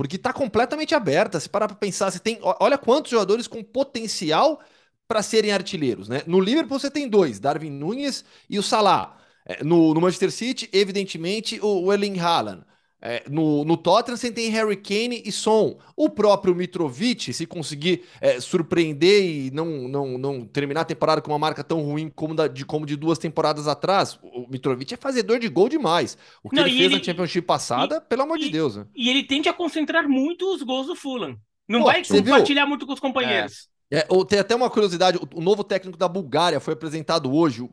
[0.00, 1.38] Porque está completamente aberta.
[1.38, 2.38] Se parar para pensar, você tem.
[2.40, 4.58] Olha quantos jogadores com potencial
[5.06, 6.08] para serem artilheiros.
[6.08, 6.22] Né?
[6.26, 9.18] No Liverpool você tem dois: Darwin Nunes e o Salah.
[9.44, 12.64] É, no, no Manchester City, evidentemente, o, o Erling Haaland.
[13.02, 15.78] É, no, no Tottenham você tem Harry Kane e Son.
[15.96, 21.30] O próprio Mitrovic, se conseguir é, surpreender e não, não, não terminar a temporada com
[21.30, 24.96] uma marca tão ruim como, da, de, como de duas temporadas atrás, o Mitrovic é
[24.96, 26.18] fazedor de gol demais.
[26.42, 28.76] O que não, ele fez ele, na Championship passada, e, pelo amor e, de Deus.
[28.76, 28.86] Né?
[28.94, 31.38] E ele tende a concentrar muito os gols do Fulham.
[31.66, 32.68] Não Pô, vai compartilhar viu?
[32.68, 33.66] muito com os companheiros.
[33.66, 33.70] É.
[33.90, 37.68] É, tem até uma curiosidade: o, o, novo técnico da Bulgária foi apresentado hoje.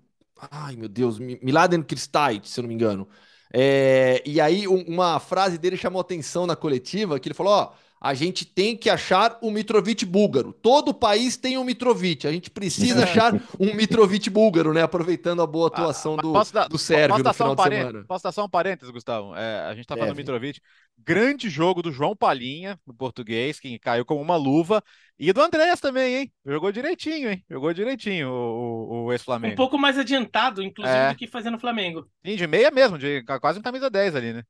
[0.51, 3.07] Ai, meu Deus, Miladen Kristait, se eu não me engano.
[3.53, 7.71] É, e aí, um, uma frase dele chamou atenção na coletiva, que ele falou: ó,
[7.99, 10.53] a gente tem que achar o Mitrovic búlgaro.
[10.53, 12.27] Todo país tem um Mitrovic.
[12.27, 14.83] A gente precisa achar um Mitrovic búlgaro, né?
[14.83, 18.05] Aproveitando a boa atuação ah, do, dar, do Sérvio no final um de semana.
[18.07, 19.36] Posso dar só um parênteses, Gustavo?
[19.36, 20.60] É, a gente tá falando do Mitrovic.
[20.97, 24.83] Grande jogo do João Palinha, no português, que caiu como uma luva.
[25.19, 26.31] E do Andréas também, hein?
[26.45, 27.43] Jogou direitinho, hein?
[27.49, 29.53] Jogou direitinho o, o, o ex-Flamengo.
[29.53, 31.10] Um pouco mais adiantado, inclusive, é.
[31.10, 32.07] do que fazendo o Flamengo.
[32.25, 34.43] Sim, de meia mesmo, de quase um camisa 10 ali, né?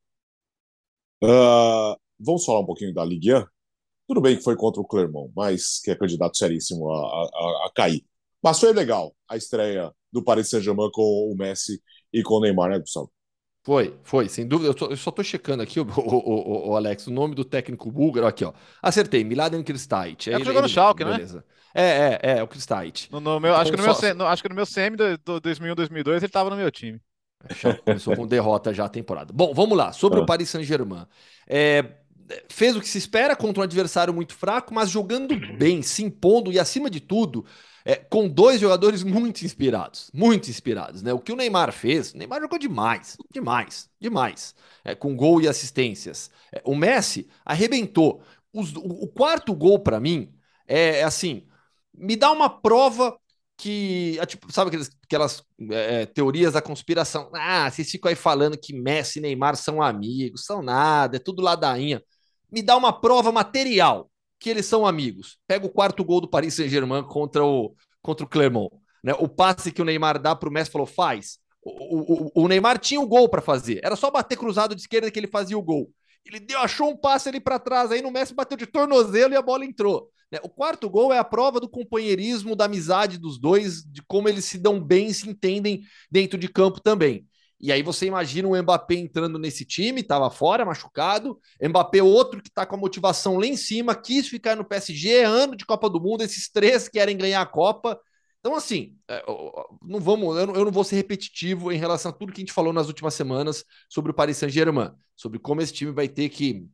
[1.24, 3.46] Uh, vamos falar um pouquinho da Ligue 1?
[4.08, 7.72] Tudo bem que foi contra o Clermont, mas que é candidato seríssimo a, a, a
[7.76, 8.06] cair.
[8.42, 11.82] Mas foi legal a estreia do Paris Saint-Germain com o Messi
[12.14, 13.12] e com o Neymar, né, Gustavo?
[13.68, 14.70] Foi, foi, sem dúvida.
[14.70, 17.92] Eu, tô, eu só tô checando aqui, o, o, o, Alex, o nome do técnico
[17.92, 18.54] búlgaro aqui, ó.
[18.82, 20.30] Acertei, Miladen Kristait.
[20.30, 21.12] É, é que jogou no Schalke, né?
[21.12, 21.44] Beleza.
[21.76, 23.10] É, é, é, é o Kristait.
[23.12, 24.02] No, no meu, acho, que no só...
[24.02, 26.72] meu, no, acho que no meu CM do, do 2001, 2002 ele tava no meu
[26.72, 27.02] time.
[27.44, 29.34] É, começou com derrota já a temporada.
[29.34, 29.92] Bom, vamos lá.
[29.92, 30.26] Sobre o ah.
[30.26, 31.06] Paris Saint-Germain.
[31.46, 31.84] É,
[32.50, 36.52] fez o que se espera contra um adversário muito fraco, mas jogando bem, se impondo
[36.52, 37.46] e, acima de tudo,
[37.88, 41.14] é, com dois jogadores muito inspirados, muito inspirados, né?
[41.14, 44.54] O que o Neymar fez, o Neymar jogou demais, demais, demais,
[44.84, 46.30] é, com gol e assistências.
[46.54, 48.22] É, o Messi arrebentou.
[48.52, 50.34] Os, o, o, quarto gol para mim
[50.68, 51.48] é, é, assim,
[51.94, 53.18] me dá uma prova
[53.56, 57.32] que, é, tipo, sabe aquelas, aquelas é, teorias da conspiração?
[57.34, 61.42] Ah, vocês ficam aí falando que Messi e Neymar são amigos, são nada, é tudo
[61.42, 62.04] ladainha.
[62.52, 65.38] Me dá uma prova material que eles são amigos.
[65.48, 68.72] Pega o quarto gol do Paris Saint-Germain contra o, contra o Clermont.
[69.04, 69.14] Né?
[69.20, 71.40] O passe que o Neymar dá para o Messi falou: faz.
[71.62, 73.82] O, o, o Neymar tinha o gol para fazer.
[73.84, 75.92] Era só bater cruzado de esquerda que ele fazia o gol.
[76.26, 79.38] Ele deu, achou um passe ali para trás, aí no Messi bateu de tornozelo e
[79.38, 80.10] a bola entrou.
[80.32, 80.40] Né?
[80.44, 84.46] O quarto gol é a prova do companheirismo, da amizade dos dois, de como eles
[84.46, 85.82] se dão bem, se entendem
[86.12, 87.27] dentro de campo também.
[87.60, 91.40] E aí você imagina o Mbappé entrando nesse time, estava fora, machucado.
[91.62, 95.56] Mbappé, outro que está com a motivação lá em cima, quis ficar no PSG, ano
[95.56, 98.00] de Copa do Mundo, esses três querem ganhar a Copa.
[98.40, 99.24] Então, assim, é,
[99.82, 102.72] não vamos, eu não vou ser repetitivo em relação a tudo que a gente falou
[102.72, 106.66] nas últimas semanas sobre o Paris Saint-Germain, sobre como esse time vai ter que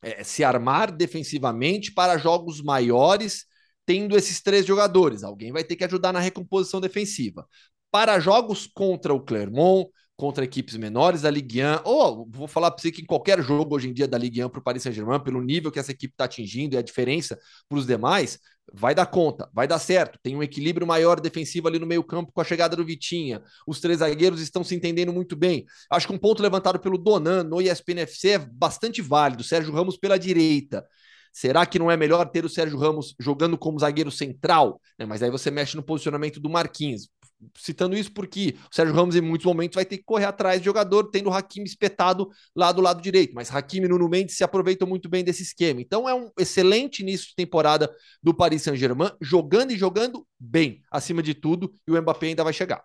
[0.00, 3.44] é, se armar defensivamente para jogos maiores,
[3.86, 5.22] tendo esses três jogadores.
[5.22, 7.46] Alguém vai ter que ajudar na recomposição defensiva.
[7.90, 9.90] Para jogos contra o Clermont,
[10.22, 13.74] contra equipes menores da Ligue 1, ou vou falar para você que em qualquer jogo
[13.74, 16.14] hoje em dia da Ligue 1 para o Paris Saint-Germain, pelo nível que essa equipe
[16.14, 17.36] está atingindo e a diferença
[17.68, 18.38] para os demais,
[18.72, 20.20] vai dar conta, vai dar certo.
[20.22, 23.42] Tem um equilíbrio maior defensivo ali no meio-campo com a chegada do Vitinha.
[23.66, 25.64] Os três zagueiros estão se entendendo muito bem.
[25.90, 29.42] Acho que um ponto levantado pelo Donan no ESPN FC é bastante válido.
[29.42, 30.86] Sérgio Ramos pela direita.
[31.32, 34.80] Será que não é melhor ter o Sérgio Ramos jogando como zagueiro central?
[34.96, 37.08] É, mas aí você mexe no posicionamento do Marquinhos
[37.56, 40.64] citando isso porque o Sérgio Ramos, em muitos momentos, vai ter que correr atrás de
[40.64, 43.34] jogador, tendo o Hakimi espetado lá do lado direito.
[43.34, 45.80] Mas Hakimi e Nuno Mendes se aproveitam muito bem desse esquema.
[45.80, 51.22] Então é um excelente início de temporada do Paris Saint-Germain, jogando e jogando bem, acima
[51.22, 52.84] de tudo, e o Mbappé ainda vai chegar.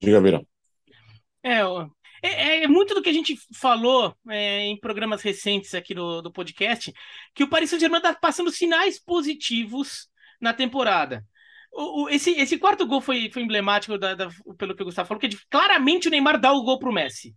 [0.00, 0.46] Diga, Virão.
[1.42, 1.60] É,
[2.22, 6.32] é, é, muito do que a gente falou é, em programas recentes aqui do, do
[6.32, 6.92] podcast,
[7.34, 10.08] que o Paris Saint-Germain está passando sinais positivos
[10.40, 11.24] na temporada.
[11.72, 15.08] O, o, esse, esse quarto gol foi, foi emblemático da, da, pelo que o Gustavo
[15.08, 17.34] falou, que claramente o Neymar dá o gol pro Messi.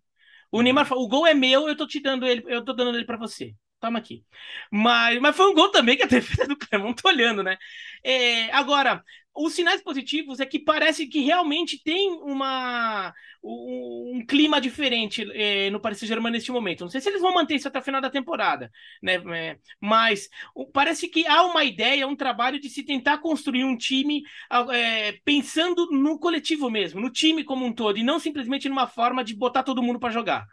[0.51, 0.63] O uhum.
[0.63, 3.05] Neymar fala, o gol é meu, eu tô te dando ele, eu tô dando ele
[3.05, 3.53] para você.
[3.79, 4.23] Toma aqui.
[4.71, 7.57] Mas, mas foi um gol também que a defesa do Clermont tô olhando, né?
[8.03, 9.03] É, agora,
[9.35, 13.13] os sinais positivos é que parece que realmente tem uma,
[13.43, 16.81] um, um clima diferente é, no Paris Saint-Germain neste momento.
[16.81, 18.71] Não sei se eles vão manter isso até o final da temporada,
[19.01, 19.15] né?
[19.35, 23.75] É, mas o, parece que há uma ideia, um trabalho de se tentar construir um
[23.77, 24.23] time
[24.71, 29.23] é, pensando no coletivo mesmo, no time como um todo, e não simplesmente numa forma
[29.23, 30.45] de botar todo mundo para jogar.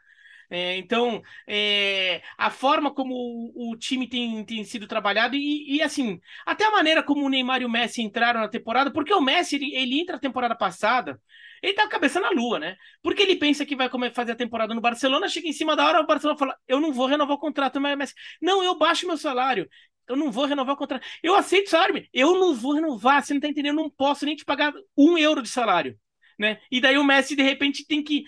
[0.53, 5.81] É, então, é, a forma como o, o, time tem, tem sido trabalhado e, e,
[5.81, 9.21] assim, até a maneira como o Neymar e o Messi entraram na temporada, porque o
[9.21, 11.21] Messi, ele, ele entra a temporada passada,
[11.63, 12.77] ele tá com a cabeça na lua, né?
[13.01, 16.01] Porque ele pensa que vai fazer a temporada no Barcelona, chega em cima da hora,
[16.01, 19.17] o Barcelona fala, eu não vou renovar o contrato, mas Messi, não, eu baixo meu
[19.17, 19.69] salário,
[20.09, 23.41] eu não vou renovar o contrato, eu aceito salário, eu não vou renovar, você não
[23.41, 25.97] tá entendendo, eu não posso nem te pagar um euro de salário.
[26.37, 26.59] Né?
[26.71, 28.25] E daí o Messi, de repente, tem que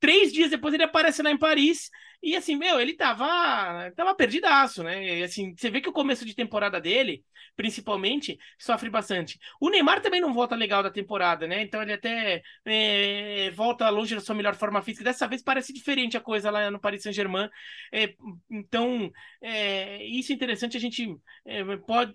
[0.00, 1.90] Três dias depois ele aparece lá em Paris
[2.24, 5.18] e assim, meu, ele tava, tava perdidaço, né?
[5.18, 7.22] E, assim, você vê que o começo de temporada dele,
[7.54, 9.38] principalmente, sofre bastante.
[9.60, 11.60] O Neymar também não volta legal da temporada, né?
[11.60, 15.04] Então ele até é, volta longe da sua melhor forma física.
[15.04, 17.50] Dessa vez parece diferente a coisa lá no Paris Saint-Germain.
[17.92, 18.14] É,
[18.50, 19.10] então,
[19.42, 21.14] é, isso é interessante, a gente
[21.44, 22.14] é, pode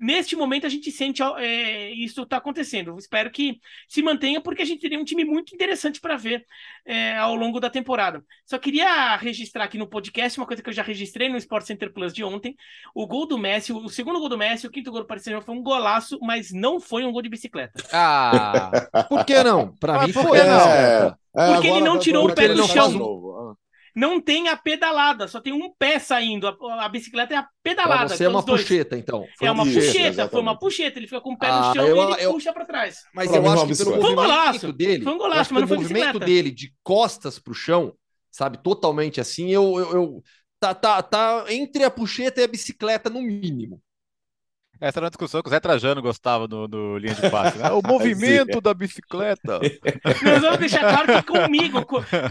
[0.00, 2.96] neste momento a gente sente é, isso está acontecendo.
[2.98, 6.46] espero que se mantenha, porque a gente teria um time muito interessante para ver
[6.86, 8.24] é, ao longo da temporada.
[8.46, 11.92] Só queria registrar aqui no podcast uma coisa que eu já registrei no Sport Center
[11.92, 12.56] Plus de ontem:
[12.94, 15.54] o gol do Messi, o segundo gol do Messi, o quinto gol do Paris foi
[15.54, 17.82] um golaço, mas não foi um gol de bicicleta.
[17.92, 18.70] Ah,
[19.08, 19.74] por que não?
[19.76, 20.38] Para mim foi.
[20.38, 22.90] É, é, porque ele não tirou o pé do chão
[23.94, 26.46] não tem a pedalada, só tem um pé saindo.
[26.46, 28.06] A, a bicicleta é a pedalada.
[28.06, 29.26] Pra você é uma puxeta, então.
[29.38, 30.98] Foi é uma puxeta, puxeta foi uma puxeta.
[30.98, 32.98] Ele fica com o pé ah, no chão eu, e ele eu, puxa para trás.
[33.14, 35.68] Mas pra eu acho que pelo foi um golaço, dele, foi um golaço, mas não
[35.68, 37.94] foi movimento dele de costas pro chão,
[38.30, 40.22] sabe, totalmente assim, eu, eu, eu
[40.58, 43.80] tá, tá, tá entre a puxeta e a bicicleta no mínimo.
[44.80, 47.58] Essa era uma discussão que o Zé Trajano gostava no, no linha de passe.
[47.58, 47.70] Né?
[47.70, 49.60] O movimento da bicicleta.
[50.24, 51.84] Nós vamos deixar claro que comigo,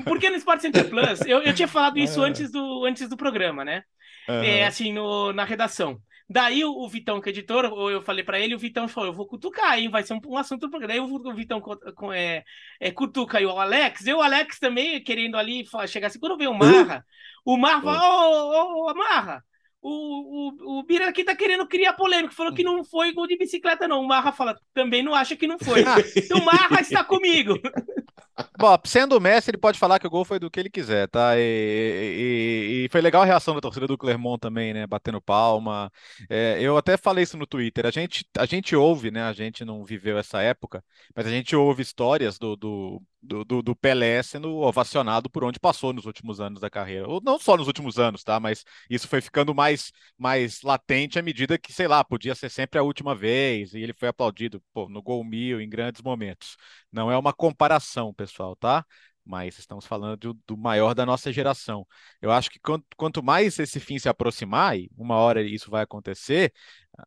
[0.04, 2.28] porque no Sport Center Plus, eu, eu tinha falado isso é.
[2.28, 3.84] antes, do, antes do programa, né?
[4.28, 4.44] Uhum.
[4.44, 6.02] É, assim, no, na redação.
[6.32, 9.26] Daí o, Vitão, que é editor, eu falei para ele, o Vitão falou: eu vou
[9.26, 9.90] cutucar, hein?
[9.90, 10.94] Vai ser um, um assunto do programa.
[10.94, 12.44] Daí o, o Vitão com, é,
[12.80, 16.48] é, cutuca e o Alex, e o Alex também querendo ali chegar assim, quando vem
[16.48, 17.04] o Marra,
[17.44, 19.44] o Marra fala: Ô, ô, ô, Marra,
[19.82, 23.38] o, o, o Bira aqui tá querendo criar polêmica, falou que não foi gol de
[23.38, 24.02] bicicleta, não.
[24.02, 25.84] O Marra fala, também não acha que não foi.
[26.16, 27.58] então Marra está comigo.
[28.58, 31.08] Bom, sendo o Messi, ele pode falar que o gol foi do que ele quiser,
[31.08, 31.38] tá?
[31.38, 34.86] E, e, e foi legal a reação da torcida do Clermont também, né?
[34.86, 35.92] Batendo palma.
[36.30, 37.86] É, eu até falei isso no Twitter.
[37.86, 39.24] A gente, a gente ouve, né?
[39.24, 40.84] A gente não viveu essa época,
[41.16, 45.60] mas a gente ouve histórias do, do do, do, do, Pelé sendo ovacionado por onde
[45.60, 47.08] passou nos últimos anos da carreira.
[47.08, 48.40] Ou não só nos últimos anos, tá?
[48.40, 52.80] Mas isso foi ficando mais, mais latente à medida que, sei lá, podia ser sempre
[52.80, 56.56] a última vez, e ele foi aplaudido pô, no gol mil em grandes momentos.
[56.92, 58.86] Não é uma comparação, pessoal, tá?
[59.26, 61.86] Mas estamos falando do, do maior da nossa geração.
[62.22, 65.84] Eu acho que quanto, quanto mais esse fim se aproximar, e uma hora isso vai
[65.84, 66.52] acontecer,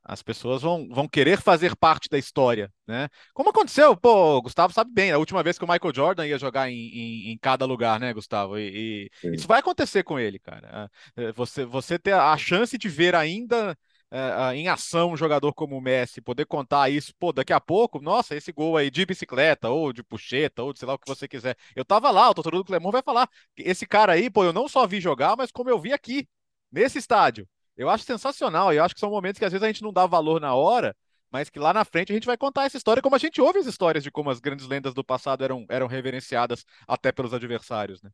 [0.04, 3.08] As pessoas vão, vão querer fazer parte da história, né?
[3.34, 6.70] Como aconteceu, pô, Gustavo sabe bem, a última vez que o Michael Jordan ia jogar
[6.70, 8.58] em, em, em cada lugar, né, Gustavo?
[8.58, 10.90] E, e isso vai acontecer com ele, cara.
[11.16, 13.76] É, você, você ter a chance de ver ainda
[14.12, 17.98] é, em ação um jogador como o Messi, poder contar isso, pô, daqui a pouco,
[17.98, 21.08] nossa, esse gol aí de bicicleta, ou de puxeta, ou de sei lá o que
[21.08, 21.56] você quiser.
[21.74, 24.68] Eu tava lá, o torcedor do Clemão vai falar, esse cara aí, pô, eu não
[24.68, 26.28] só vi jogar, mas como eu vi aqui,
[26.70, 27.48] nesse estádio.
[27.74, 30.06] Eu acho sensacional, eu acho que são momentos que às vezes a gente não dá
[30.06, 30.94] valor na hora,
[31.30, 33.60] mas que lá na frente a gente vai contar essa história como a gente ouve
[33.60, 38.02] as histórias de como as grandes lendas do passado eram, eram reverenciadas até pelos adversários,
[38.02, 38.10] né?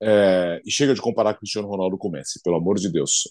[0.00, 3.24] É, e chega de comparar Cristiano Ronaldo com Messi, pelo amor de Deus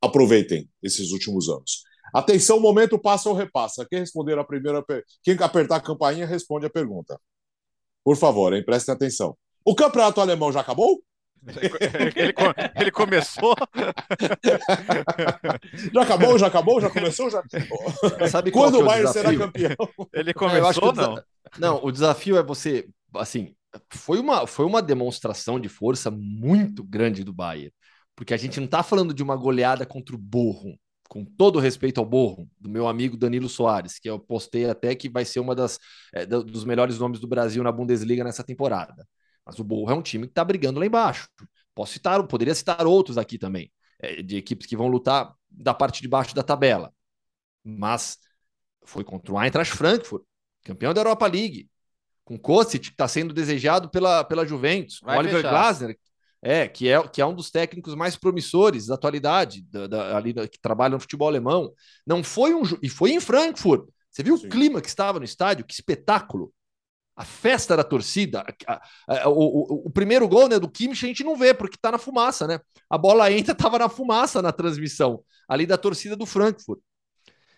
[0.00, 1.82] aproveitem esses últimos anos.
[2.14, 3.86] Atenção, momento passa ou repassa.
[3.88, 4.82] Quem responder a primeira,
[5.22, 7.20] quem apertar a campainha responde a pergunta.
[8.02, 9.36] Por favor, hein, prestem atenção.
[9.64, 11.02] O campeonato alemão já acabou?
[11.46, 12.34] ele,
[12.74, 13.54] ele, começou.
[15.92, 17.42] já acabou, já acabou, já começou, já.
[18.30, 19.76] Sabe quando o Bayern será campeão?
[20.12, 21.14] Ele começou, não?
[21.14, 21.22] não?
[21.58, 23.54] Não, o desafio é você, assim,
[23.90, 27.72] foi uma, foi uma demonstração de força muito grande do Bayern.
[28.18, 30.74] Porque a gente não está falando de uma goleada contra o Borrom,
[31.08, 35.08] com todo respeito ao Borrom, do meu amigo Danilo Soares, que eu postei até que
[35.08, 35.78] vai ser uma das
[36.12, 39.06] é, dos melhores nomes do Brasil na Bundesliga nessa temporada.
[39.46, 41.28] Mas o Borrom é um time que está brigando lá embaixo.
[41.72, 46.02] Posso citar, poderia citar outros aqui também, é, de equipes que vão lutar da parte
[46.02, 46.92] de baixo da tabela.
[47.62, 48.18] Mas
[48.84, 50.24] foi contra o Eintracht Frankfurt,
[50.64, 51.70] campeão da Europa League,
[52.24, 55.50] com Kostic, que está sendo desejado pela, pela Juventus, Vai Oliver fechar.
[55.50, 55.98] Glasner,
[56.42, 60.32] é, que é, que é um dos técnicos mais promissores da atualidade, da, da, ali
[60.32, 61.72] que trabalha no futebol alemão.
[62.06, 63.88] Não foi um e foi em Frankfurt.
[64.10, 64.46] Você viu Sim.
[64.46, 65.64] o clima que estava no estádio?
[65.64, 66.52] Que espetáculo!
[67.16, 68.44] A festa da torcida.
[68.66, 68.72] A,
[69.08, 71.90] a, a, o, o, primeiro gol né, do Kimmich a gente não vê, porque está
[71.90, 72.60] na fumaça, né?
[72.88, 76.78] A bola entra, estava na fumaça na transmissão, ali da torcida do Frankfurt.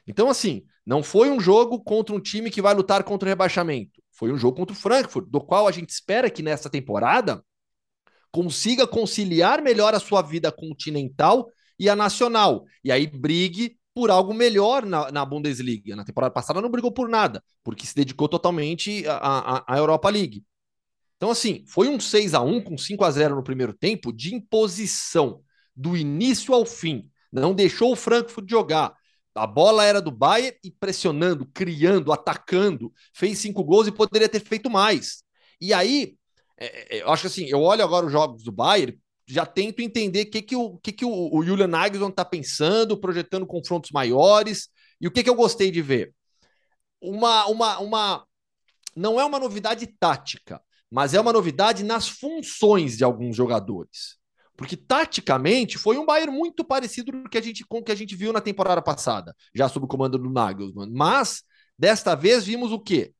[0.06, 4.02] Então, assim, não foi um jogo contra um time que vai lutar contra o rebaixamento.
[4.12, 7.44] Foi um jogo contra o Frankfurt, do qual a gente espera que nessa temporada
[8.30, 12.64] consiga conciliar melhor a sua vida continental e a nacional.
[12.84, 15.96] E aí brigue por algo melhor na, na Bundesliga.
[15.96, 20.44] Na temporada passada não brigou por nada, porque se dedicou totalmente à, Europa League.
[21.16, 24.34] Então, assim, foi um 6 a 1 com 5 a 0 no primeiro tempo de
[24.34, 25.42] imposição,
[25.76, 27.10] do início ao fim.
[27.32, 28.94] Não deixou o Frankfurt jogar.
[29.34, 32.92] A bola era do Bayern e pressionando, criando, atacando.
[33.14, 35.22] Fez cinco gols e poderia ter feito mais.
[35.60, 36.16] E aí,
[36.60, 39.80] é, é, eu acho que assim, eu olho agora os jogos do Bayern, já tento
[39.80, 43.90] entender o que, que, o, que, que o, o Julian Nagelsmann está pensando, projetando confrontos
[43.90, 44.68] maiores,
[45.00, 46.12] e o que, que eu gostei de ver.
[47.00, 48.26] Uma, uma, uma.
[48.94, 54.18] Não é uma novidade tática, mas é uma novidade nas funções de alguns jogadores.
[54.56, 57.94] Porque taticamente foi um Bayern muito parecido com, que a gente, com o que a
[57.94, 60.90] gente viu na temporada passada, já sob o comando do Nagelsmann.
[60.92, 61.42] Mas
[61.78, 63.14] desta vez vimos o quê?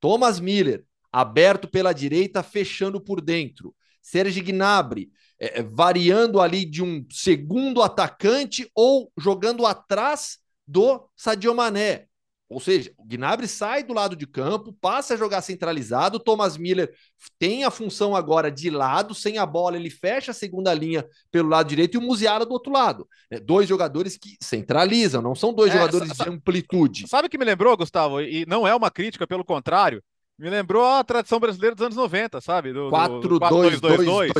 [0.00, 3.74] Thomas Miller, aberto pela direita, fechando por dentro.
[4.00, 11.54] Serge Gnabry é, é, variando ali de um segundo atacante ou jogando atrás do Sadio
[11.54, 12.06] Mané.
[12.48, 16.58] Ou seja, o Gnabry sai do lado de campo, passa a jogar centralizado, o Thomas
[16.58, 16.92] Miller
[17.38, 21.48] tem a função agora de lado, sem a bola ele fecha a segunda linha pelo
[21.48, 23.08] lado direito e o Musiala do outro lado.
[23.30, 27.08] É, dois jogadores que centralizam, não são dois é, jogadores de amplitude.
[27.08, 28.20] Sabe o que me lembrou, Gustavo?
[28.20, 30.02] E não é uma crítica, pelo contrário.
[30.42, 32.72] Me lembrou a tradição brasileira dos anos 90, sabe?
[32.72, 34.32] Do, 4-2-2-2.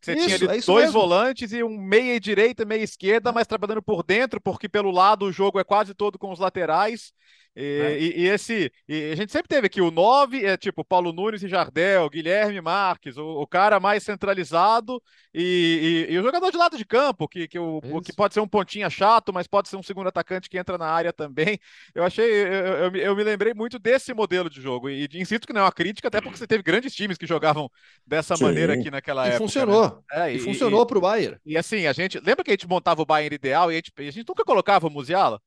[0.00, 0.92] Você isso, tinha ali é dois mesmo.
[0.92, 5.24] volantes e um meia direita e meia esquerda, mas trabalhando por dentro, porque pelo lado
[5.24, 7.12] o jogo é quase todo com os laterais.
[7.60, 7.98] E, é.
[7.98, 8.70] e, e, esse.
[8.88, 12.60] E a gente sempre teve aqui o 9, é tipo Paulo Nunes e Jardel, Guilherme
[12.60, 15.02] Marques, o, o cara mais centralizado
[15.34, 18.46] e, e, o jogador de lado de campo, que, que, o, que pode ser um
[18.46, 21.58] pontinha chato, mas pode ser um segundo atacante que entra na área também.
[21.92, 22.30] Eu achei.
[22.30, 24.88] Eu, eu, eu me lembrei muito desse modelo de jogo.
[24.88, 27.68] E insisto que não é uma crítica, até porque você teve grandes times que jogavam
[28.06, 28.44] dessa Sim.
[28.44, 29.42] maneira aqui naquela e época.
[29.42, 30.04] Funcionou.
[30.12, 30.28] Né?
[30.28, 31.36] É, e, funcionou para o Bayern.
[31.44, 32.20] E assim, a gente.
[32.20, 34.86] Lembra que a gente montava o Bayern ideal e a gente, a gente nunca colocava
[34.86, 35.40] o Musiala?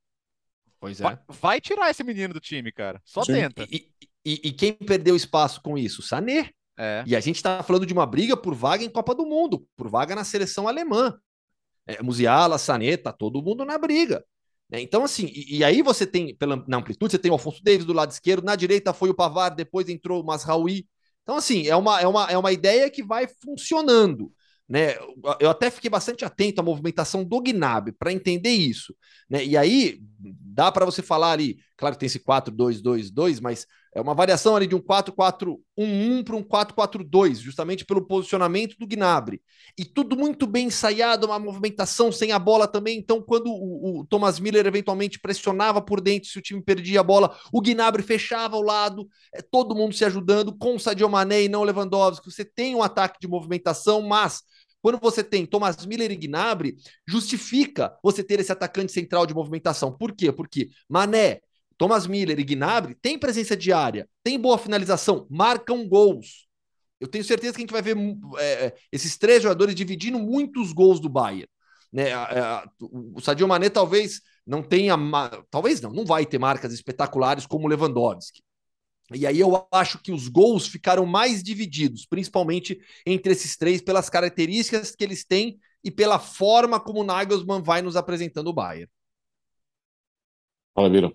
[0.81, 1.03] Pois é.
[1.03, 2.99] Vai, vai, tirar esse menino do time, cara.
[3.05, 3.33] Só Sim.
[3.33, 3.67] tenta.
[3.71, 3.87] E,
[4.25, 6.01] e, e, quem perdeu espaço com isso?
[6.01, 6.49] Sané.
[6.75, 7.03] É.
[7.05, 9.87] E a gente tá falando de uma briga por vaga em Copa do Mundo, por
[9.87, 11.15] vaga na seleção alemã.
[11.85, 14.25] É, Musiala, Sané, tá todo mundo na briga.
[14.67, 14.81] Né?
[14.81, 17.85] Então, assim, e, e, aí você tem, pela, na amplitude, você tem o Alfonso Davis
[17.85, 20.87] do lado esquerdo, na direita foi o Pavar, depois entrou o Masraoui.
[21.21, 24.33] Então, assim, é uma, é, uma, é uma ideia que vai funcionando.
[24.71, 24.95] Né?
[25.37, 28.95] Eu até fiquei bastante atento à movimentação do Gnabry para entender isso.
[29.29, 29.43] Né?
[29.43, 34.13] E aí dá para você falar ali, claro que tem esse 4-2-2-2, mas é uma
[34.13, 39.41] variação ali de um 4-4-1-1 para um 4-4-2, justamente pelo posicionamento do Gnabry.
[39.77, 42.97] E tudo muito bem ensaiado, uma movimentação sem a bola também.
[42.97, 47.03] Então, quando o, o Thomas Miller eventualmente pressionava por dentro, se o time perdia a
[47.03, 51.43] bola, o Gnabry fechava o lado, é, todo mundo se ajudando com o Sadio Mané
[51.43, 52.31] e não Lewandowski.
[52.31, 54.41] Você tem um ataque de movimentação, mas
[54.81, 56.75] quando você tem Thomas Miller e Gnabry,
[57.07, 59.91] justifica você ter esse atacante central de movimentação.
[59.91, 60.31] Por quê?
[60.31, 61.41] Porque Mané,
[61.77, 66.47] Thomas Miller e Gnabry têm presença diária, têm boa finalização, marcam gols.
[66.99, 67.97] Eu tenho certeza que a gente vai ver
[68.37, 71.47] é, é esses três jogadores dividindo muitos gols do Bayern.
[71.91, 72.11] Né?
[72.79, 74.95] O Sadio Mané talvez não tenha,
[75.49, 78.41] talvez não, não vai ter marcas espetaculares como o Lewandowski.
[79.13, 84.09] E aí eu acho que os gols ficaram mais divididos, principalmente entre esses três, pelas
[84.09, 88.89] características que eles têm e pela forma como o Nagelsmann vai nos apresentando o Bayern.
[90.73, 91.11] Fala, Vira.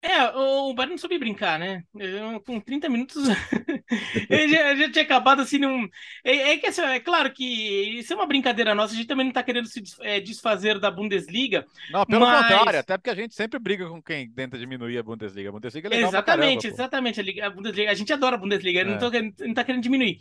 [0.00, 1.82] É, o Bayern não soube brincar, né?
[1.98, 3.26] Eu, com 30 minutos
[4.30, 5.88] ele já, já, tinha acabado assim num.
[6.22, 9.26] É, é que assim, é claro que isso é uma brincadeira nossa, a gente também
[9.26, 11.66] não tá querendo se é, desfazer da Bundesliga.
[11.90, 12.42] Não, pelo mas...
[12.42, 15.48] contrário, até porque a gente sempre briga com quem tenta diminuir a Bundesliga.
[15.48, 17.40] A Bundesliga é legal Exatamente, caramba, exatamente.
[17.40, 18.84] A, a, Bundesliga, a gente adora a Bundesliga, é.
[18.84, 20.20] não, tô, não tá querendo diminuir.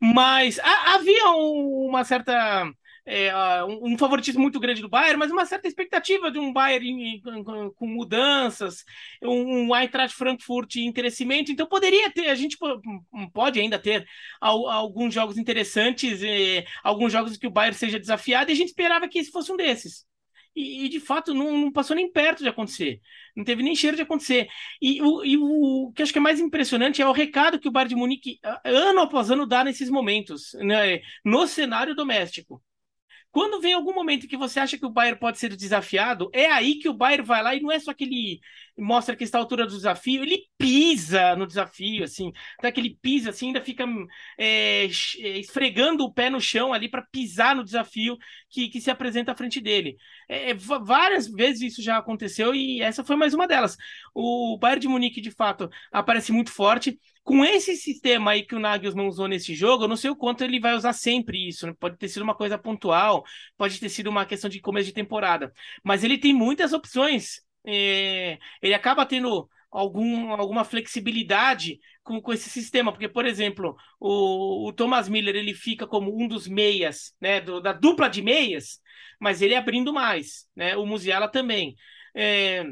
[0.00, 2.68] mas a, havia uma certa
[3.04, 3.32] é,
[3.64, 7.70] um, favoritismo muito grande do Bayern, mas uma certa expectativa de um Bayern em, com,
[7.70, 8.84] com, mudanças,
[9.22, 11.50] um, um Eintracht Frankfurt em crescimento.
[11.50, 12.56] Então poderia ter, a gente
[13.32, 14.06] pode ainda ter
[14.40, 19.08] alguns jogos interessantes, é, alguns jogos que o Bayern seja desafiado, e a gente esperava
[19.08, 20.06] que esse fosse um desses.
[20.54, 23.00] E, e, de fato não, não, passou nem perto de acontecer,
[23.34, 24.48] não teve nem cheiro de acontecer.
[24.80, 27.70] E o, e o que acho que é mais impressionante é o recado que o
[27.72, 32.62] Bayern de Munique, ano após ano, dá nesses momentos, né, no cenário doméstico.
[33.32, 36.74] Quando vem algum momento que você acha que o Bayern pode ser desafiado, é aí
[36.74, 38.40] que o Bayern vai lá e não é só que ele
[38.76, 42.98] mostra que está à altura do desafio, ele pisa no desafio, assim, até que ele
[43.00, 43.86] pisa assim, ainda fica
[44.38, 48.18] é, é esfregando o pé no chão ali para pisar no desafio
[48.50, 49.96] que, que se apresenta à frente dele.
[50.28, 53.78] É, é várias vezes isso já aconteceu e essa foi mais uma delas.
[54.14, 58.58] O Bayern de Munique, de fato, aparece muito forte com esse sistema aí que o
[58.58, 61.66] Nagelsmann usou nesse jogo, eu não sei o quanto ele vai usar sempre isso.
[61.66, 61.74] Né?
[61.78, 63.24] Pode ter sido uma coisa pontual,
[63.56, 65.52] pode ter sido uma questão de começo de temporada.
[65.84, 67.40] Mas ele tem muitas opções.
[67.64, 68.38] É...
[68.60, 74.72] ele acaba tendo algum, alguma flexibilidade com, com esse sistema, porque, por exemplo, o, o
[74.72, 78.80] Thomas Miller ele fica como um dos meias, né, do, da dupla de meias,
[79.20, 81.74] mas ele abrindo mais, né, o Musiala também.
[82.14, 82.64] É...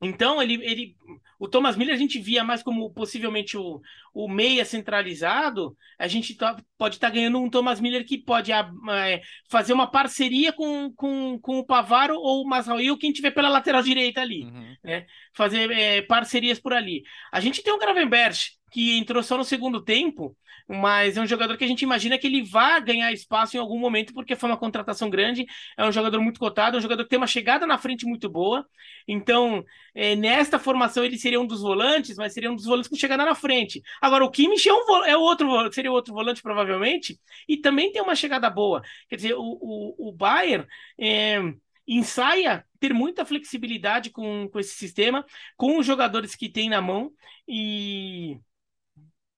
[0.00, 0.96] Então, ele, ele
[1.38, 3.80] o Thomas Miller a gente via mais como possivelmente o,
[4.14, 5.76] o meia centralizado.
[5.98, 9.90] A gente tá, pode estar tá ganhando um Thomas Miller que pode é, fazer uma
[9.90, 14.20] parceria com, com, com o Pavaro ou o Masraoui, ou quem tiver pela lateral direita
[14.20, 14.44] ali.
[14.44, 14.76] Uhum.
[14.82, 15.06] Né?
[15.34, 17.02] Fazer é, parcerias por ali.
[17.30, 20.36] A gente tem o Gravenberch, que entrou só no segundo tempo,
[20.68, 23.78] mas é um jogador que a gente imagina que ele vai ganhar espaço em algum
[23.78, 25.46] momento, porque foi uma contratação grande,
[25.78, 28.28] é um jogador muito cotado, é um jogador que tem uma chegada na frente muito
[28.28, 28.66] boa,
[29.08, 29.64] então
[29.94, 33.24] é, nesta formação ele seria um dos volantes, mas seria um dos volantes com chegada
[33.24, 33.80] na frente.
[33.98, 37.18] Agora o Kimmich é, um, é outro, seria outro volante provavelmente,
[37.48, 40.66] e também tem uma chegada boa, quer dizer, o, o, o Bayern...
[41.00, 41.40] É,
[41.88, 45.24] ensaia ter muita flexibilidade com, com esse sistema,
[45.56, 47.12] com os jogadores que tem na mão
[47.46, 48.40] e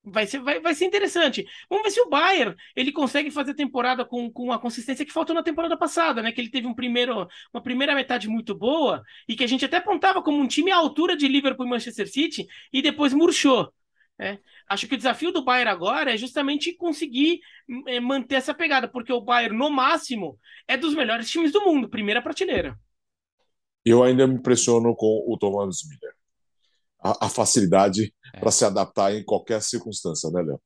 [0.04, 1.46] Vai ser, vai, vai ser interessante.
[1.68, 5.34] Vamos ver se o Bayern ele consegue fazer temporada com, com a consistência que faltou
[5.34, 6.32] na temporada passada, né?
[6.32, 9.76] Que ele teve um primeiro, uma primeira metade muito boa e que a gente até
[9.76, 13.72] apontava como um time à altura de Liverpool e Manchester City e depois murchou.
[14.18, 14.38] Né?
[14.68, 17.40] Acho que o desafio do Bayern agora é justamente conseguir
[17.86, 21.88] é, manter essa pegada, porque o Bayern, no máximo, é dos melhores times do mundo,
[21.88, 22.78] primeira prateleira.
[23.84, 26.17] Eu ainda me impressiono com o Thomas Miller
[27.02, 28.40] a, a facilidade é.
[28.40, 30.60] para se adaptar em qualquer circunstância, né, Léo?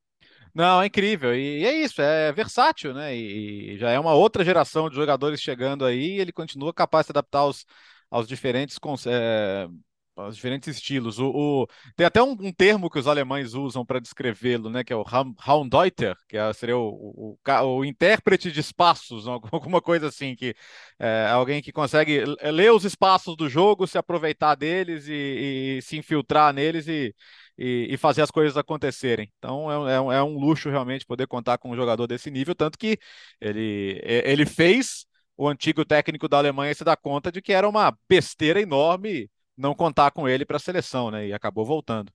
[0.53, 1.35] Não, é incrível.
[1.35, 3.15] E, é isso, é versátil, né?
[3.15, 7.07] E, já é uma outra geração de jogadores chegando aí, e ele continua capaz de
[7.07, 7.65] se adaptar aos,
[8.09, 8.77] aos diferentes
[9.07, 9.67] é,
[10.15, 11.19] os diferentes estilos.
[11.19, 14.93] O, o, tem até um, um, termo que os alemães usam para descrevê-lo, né, que
[14.93, 20.55] é o Raumdeuter, que é, seria o, o, intérprete de espaços, alguma coisa assim, que
[20.99, 25.97] é alguém que consegue ler os espaços do jogo, se aproveitar deles e, e se
[25.97, 27.13] infiltrar neles e,
[27.57, 29.31] e, e, fazer as coisas acontecerem.
[29.37, 32.77] Então é, é, é um luxo realmente poder contar com um jogador desse nível, tanto
[32.77, 32.97] que
[33.41, 35.05] ele, ele fez
[35.35, 39.75] o antigo técnico da Alemanha se dar conta de que era uma besteira enorme não
[39.75, 41.27] contar com ele para a seleção, né?
[41.27, 42.11] E acabou voltando.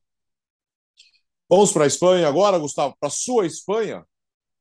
[1.49, 4.05] Vamos para a Espanha agora, Gustavo, para a sua Espanha,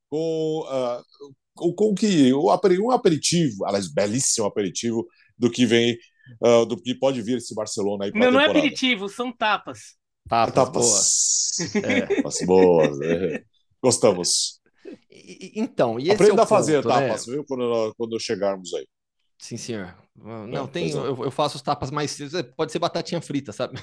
[0.10, 5.06] com, uh, com que um aperitivo, aliás, belíssimo aperitivo
[5.38, 5.98] do que vem
[6.42, 9.98] uh, do que pode vir esse Barcelona aí para Não, não é aperitivo, são tapas.
[10.28, 11.76] Tapas, tapas boas.
[11.84, 12.02] É.
[12.16, 13.02] Tapas boas.
[13.02, 13.44] É.
[13.82, 14.62] Gostamos.
[15.56, 17.08] Então, e Aprenda é a fazer ponto, né?
[17.08, 17.44] tapas, viu?
[17.46, 18.88] Quando, quando chegarmos aí.
[19.38, 19.96] Sim, senhor.
[20.20, 20.90] Não, é, tem.
[20.90, 22.18] Eu, eu, faço os tapas mais.
[22.56, 23.80] Pode ser batatinha frita, sabe?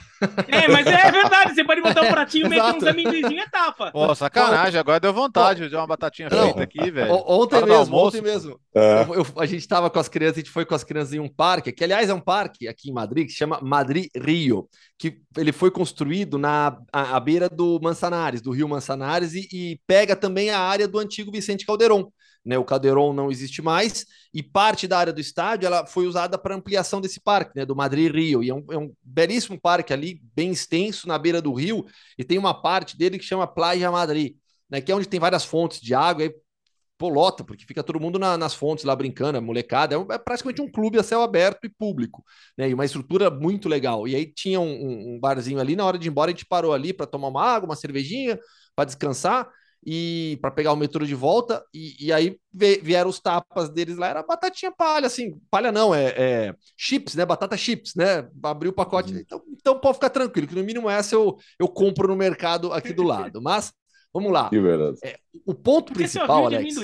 [0.49, 1.55] É, mas é verdade.
[1.55, 3.93] Você pode botar um pratinho, meter uns amendoinzinhos e tapa.
[3.93, 4.79] Pô, sacanagem.
[4.81, 7.13] Agora deu vontade de uma batatinha não, frita aqui, velho.
[7.13, 8.61] Ontem Para mesmo, ontem mesmo.
[8.75, 9.03] É.
[9.03, 11.29] Eu, a gente tava com as crianças, a gente foi com as crianças em um
[11.29, 14.69] parque, que aliás é um parque aqui em Madrid, que se chama Madrid Rio,
[14.99, 19.81] que ele foi construído na à, à beira do Manzanares, do rio Manzanares, e, e
[19.87, 22.11] pega também a área do antigo Vicente Calderon
[22.45, 22.59] né?
[22.59, 26.55] O Calderon não existe mais e parte da área do estádio ela foi usada para
[26.55, 27.65] ampliação desse parque, né?
[27.65, 31.41] Do Madrid Rio e é um, é um, belíssimo parque ali, bem extenso na beira
[31.41, 31.87] do rio
[32.19, 34.37] e tem uma parte dele que chama Playa Madrid,
[34.69, 34.81] né?
[34.81, 36.35] Que é onde tem várias fontes de água e
[36.97, 40.19] polota, porque fica todo mundo na, nas fontes lá brincando, a molecada, é, um, é,
[40.19, 42.25] praticamente um clube a céu aberto e público,
[42.57, 42.69] né?
[42.69, 44.07] E uma estrutura muito legal.
[44.07, 46.73] E aí tinha um, um barzinho ali, na hora de ir embora a gente parou
[46.73, 48.39] ali para tomar uma água, uma cervejinha,
[48.77, 49.49] para descansar
[49.87, 54.09] e para pegar o metrô de volta, e, e, aí vieram os tapas deles lá,
[54.09, 58.75] era batatinha palha, assim, palha não, é, é chips, né, batata chips, né, abriu o
[58.75, 59.19] pacote, uhum.
[59.21, 62.93] então, então pode ficar tranquilo, que no mínimo essa eu, eu compro no mercado aqui
[62.93, 63.73] do lado, mas
[64.13, 64.49] vamos lá.
[64.49, 64.99] Que verdade.
[65.05, 66.77] É, o ponto Porque principal, Alex...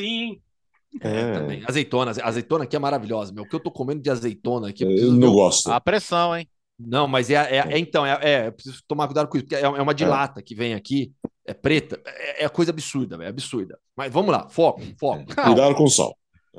[1.00, 1.62] É, também.
[1.68, 3.44] Azeitona, azeitona aqui é maravilhosa, meu.
[3.44, 4.82] O que eu tô comendo de azeitona aqui.
[4.82, 5.70] Eu não gosto.
[5.70, 6.48] A pressão, hein?
[6.86, 9.62] Não, mas é, é, é então, é, é, preciso tomar cuidado com isso, porque é,
[9.62, 11.12] é uma de lata que vem aqui
[11.46, 13.78] é preta, é, é coisa absurda, é absurda.
[13.96, 15.24] Mas vamos lá, foco, foco.
[15.34, 16.16] Cuidado com o sol.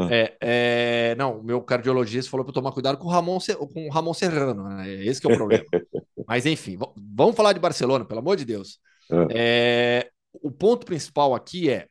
[0.09, 3.39] É, é, não, o meu cardiologista falou para tomar cuidado com o Ramon,
[3.73, 4.89] com o Ramon Serrano, né?
[5.03, 5.65] Esse é o problema.
[6.27, 8.79] Mas enfim, vamos falar de Barcelona, pelo amor de Deus.
[9.11, 9.27] É.
[9.31, 10.09] é,
[10.41, 11.87] o ponto principal aqui é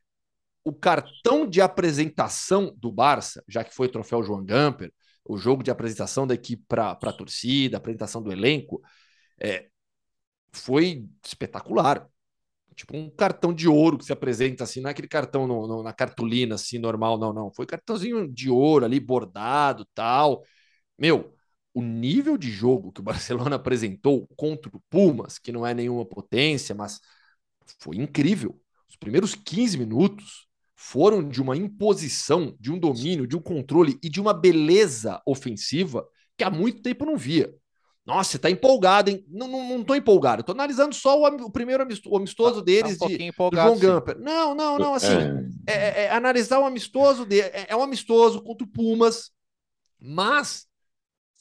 [0.65, 4.93] o cartão de apresentação do Barça, já que foi o troféu João Gamper,
[5.25, 8.83] o jogo de apresentação da equipe para a torcida, apresentação do elenco,
[9.41, 9.69] é,
[10.53, 12.09] foi espetacular
[12.75, 15.83] tipo um cartão de ouro que se apresenta assim, não é aquele cartão no, no,
[15.83, 17.53] na cartolina assim normal, não, não.
[17.53, 20.45] Foi cartãozinho de ouro ali, bordado tal.
[20.99, 21.35] Meu,
[21.75, 26.05] o nível de jogo que o Barcelona apresentou contra o Pumas, que não é nenhuma
[26.07, 27.01] potência, mas
[27.79, 28.61] foi incrível.
[28.89, 30.49] Os primeiros 15 minutos
[30.83, 36.09] foram de uma imposição, de um domínio, de um controle e de uma beleza ofensiva
[36.39, 37.55] que há muito tempo não via.
[38.07, 39.23] Nossa, você tá empolgado, hein?
[39.29, 40.43] Não, não, não tô empolgado.
[40.43, 43.79] Tô analisando só o, o primeiro amistoso, o amistoso tá, deles tá um de João
[43.79, 44.19] Gamper.
[44.19, 45.19] Não, não, não, assim,
[45.67, 45.73] é.
[45.73, 47.49] É, é, é analisar o amistoso dele.
[47.53, 49.31] É, é, um amistoso contra o Pumas,
[50.01, 50.67] mas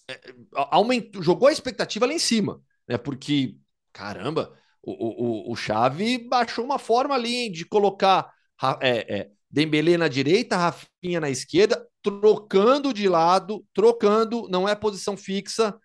[0.09, 0.19] é,
[0.53, 2.97] aumentou, jogou a expectativa lá em cima, né?
[2.97, 3.55] Porque,
[3.93, 8.37] caramba, o, o, o Xavi baixou uma forma ali de colocar
[8.81, 15.17] é, é, Dembele na direita, Rafinha na esquerda, trocando de lado, trocando, não é posição
[15.17, 15.75] fixa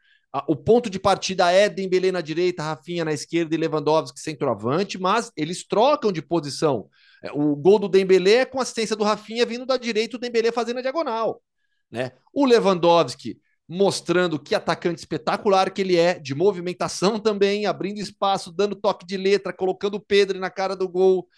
[0.49, 5.31] o ponto de partida é Dembele na direita, Rafinha na esquerda e Lewandowski centroavante, mas
[5.37, 6.89] eles trocam de posição.
[7.23, 10.51] É, o gol do Dembele é com assistência do Rafinha vindo da direita, o Dembele
[10.51, 11.41] fazendo a diagonal,
[11.89, 12.13] né?
[12.33, 18.75] O Lewandowski mostrando que atacante espetacular que ele é, de movimentação também, abrindo espaço, dando
[18.75, 21.29] toque de letra, colocando o Pedro na cara do gol.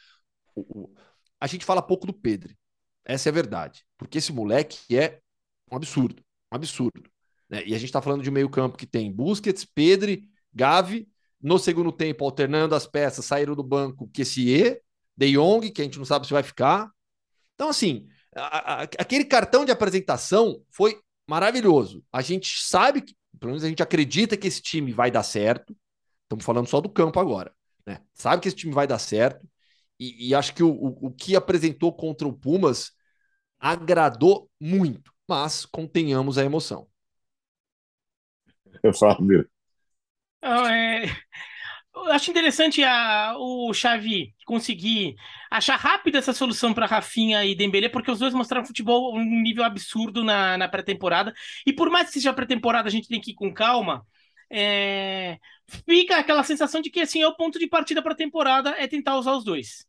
[1.40, 2.54] A gente fala pouco do Pedro.
[3.04, 5.20] Essa é a verdade, porque esse moleque é
[5.70, 6.22] um absurdo,
[6.52, 7.10] um absurdo.
[7.48, 7.62] Né?
[7.64, 11.08] E a gente está falando de um meio-campo que tem Busquets, Pedri, Gavi.
[11.40, 14.80] No segundo tempo, alternando as peças, saíram do banco Kessie,
[15.16, 16.90] De Jong, que a gente não sabe se vai ficar.
[17.54, 22.04] Então, assim, a, a, aquele cartão de apresentação foi maravilhoso.
[22.12, 25.76] A gente sabe que, pelo menos a gente acredita que esse time vai dar certo.
[26.22, 27.54] Estamos falando só do campo agora.
[27.86, 28.00] Né?
[28.14, 29.46] Sabe que esse time vai dar certo.
[29.98, 32.92] E, e acho que o, o, o que apresentou contra o Pumas
[33.58, 35.12] agradou muito.
[35.28, 36.86] Mas contenhamos a emoção.
[38.98, 39.48] Fábio.
[40.42, 41.06] É,
[41.94, 45.16] eu acho interessante a, o Xavi conseguir
[45.50, 49.64] achar rápido essa solução para Rafinha e Dembélé, porque os dois mostraram futebol um nível
[49.64, 51.32] absurdo na, na pré-temporada.
[51.66, 54.06] E por mais que seja pré-temporada, a gente tem que ir com calma.
[54.50, 55.38] É,
[55.68, 58.86] fica aquela sensação de que assim é o ponto de partida para a temporada é
[58.86, 59.86] tentar usar os dois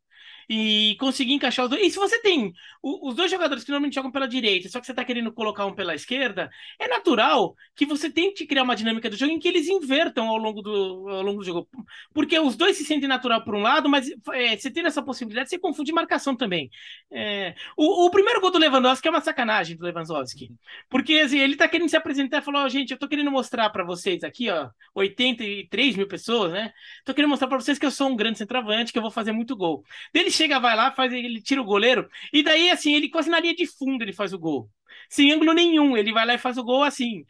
[0.50, 1.86] e conseguir encaixar os dois.
[1.86, 4.92] E se você tem os dois jogadores que normalmente jogam pela direita, só que você
[4.92, 9.18] está querendo colocar um pela esquerda, é natural que você tente criar uma dinâmica do
[9.18, 11.68] jogo em que eles invertam ao longo do, ao longo do jogo.
[12.14, 15.50] Porque os dois se sentem natural por um lado, mas é, você tendo essa possibilidade,
[15.50, 16.70] você confunde marcação também.
[17.12, 20.50] É, o, o, primeiro gol do Lewandowski é uma sacanagem do Lewandowski.
[20.90, 23.70] Porque assim, ele está querendo se apresentar e falou: oh, gente, eu estou querendo mostrar
[23.70, 26.72] para vocês aqui, ó, 83 mil pessoas, né?
[27.04, 29.32] Tô querendo mostrar para vocês que eu sou um grande centroavante, que eu vou fazer
[29.32, 29.84] muito gol.
[30.14, 33.40] Ele chega, vai lá, faz ele tira o goleiro, e daí, assim, ele quase na
[33.40, 34.70] linha de fundo ele faz o gol.
[35.10, 37.24] Sem ângulo nenhum, ele vai lá e faz o gol assim,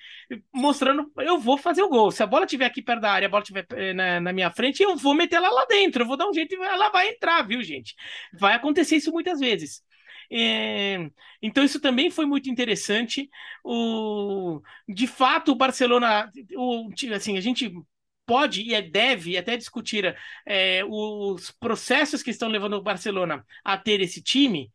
[0.54, 2.12] mostrando, eu vou fazer o gol.
[2.12, 4.52] Se a bola estiver aqui perto da área, a bola estiver eh, na, na, minha
[4.52, 7.10] frente, eu vou meter ela lá dentro, eu vou dar um jeito e ela vai
[7.10, 7.96] entrar, viu, gente?
[8.34, 9.82] Vai acontecer isso muitas vezes.
[10.32, 11.10] É,
[11.42, 13.30] então isso também foi muito interessante.
[13.64, 17.72] O, de fato, o Barcelona, o, assim, a gente
[18.28, 20.16] pode e é, deve até discutir
[20.46, 24.70] é, os processos que estão levando o Barcelona a ter esse time,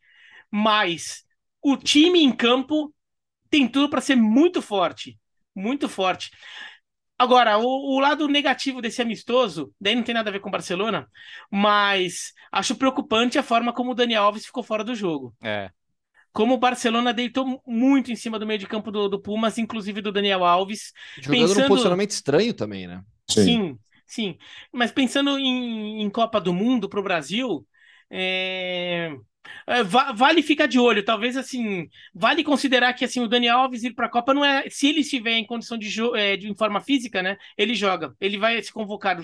[0.50, 1.24] mas
[1.62, 2.92] o time em campo
[3.50, 5.18] tem tudo para ser muito forte,
[5.54, 6.30] muito forte.
[7.18, 10.52] Agora, o, o, lado negativo desse amistoso, daí não tem nada a ver com o
[10.52, 11.06] Barcelona,
[11.50, 15.32] mas acho preocupante a forma como o Daniel Alves ficou fora do jogo.
[15.40, 15.70] É.
[16.32, 20.00] Como o Barcelona deitou muito em cima do meio de campo do, do Pumas, inclusive
[20.00, 20.92] do Daniel Alves.
[21.20, 21.60] Jogando pensando...
[21.60, 23.04] num posicionamento estranho também, né?
[23.28, 23.78] Sim, sim.
[24.06, 24.38] sim.
[24.72, 27.66] Mas pensando em, em Copa do Mundo para o Brasil,
[28.10, 29.10] é...
[29.66, 33.94] É, vale ficar de olho, talvez assim, vale considerar que assim o Daniel Alves ir
[33.94, 36.80] para a Copa não é, se ele estiver em condição de, é, de em forma
[36.80, 37.36] física, né?
[37.58, 39.22] Ele joga, ele vai se convocar.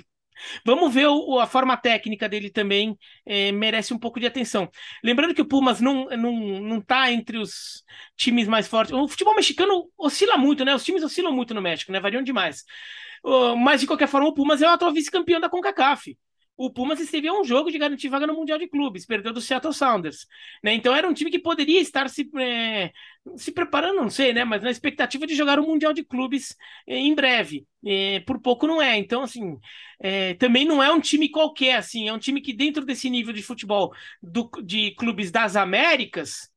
[0.65, 4.71] Vamos ver o, a forma técnica dele também é, merece um pouco de atenção.
[5.03, 7.85] Lembrando que o Pumas não, não, não tá entre os
[8.17, 8.93] times mais fortes.
[8.93, 10.75] O futebol mexicano oscila muito, né?
[10.75, 12.01] Os times oscilam muito no México, né?
[12.01, 12.65] Variam demais.
[13.25, 16.17] Uh, mas de qualquer forma, o Pumas é o atual vice-campeão da CONCACAF
[16.59, 19.41] o Pumas esteve a um jogo de garantir vaga no Mundial de Clubes, perdeu do
[19.41, 20.27] Seattle Sounders.
[20.63, 20.75] Né?
[20.75, 22.91] Então era um time que poderia estar se, é,
[23.37, 24.45] se preparando, não sei, né?
[24.45, 27.65] mas na expectativa de jogar o Mundial de Clubes é, em breve.
[27.87, 28.97] É, por pouco não é.
[28.99, 29.57] Então, assim,
[30.01, 33.33] é, também não é um time qualquer, assim, é um time que dentro desse nível
[33.33, 36.51] de futebol do, de clubes das Américas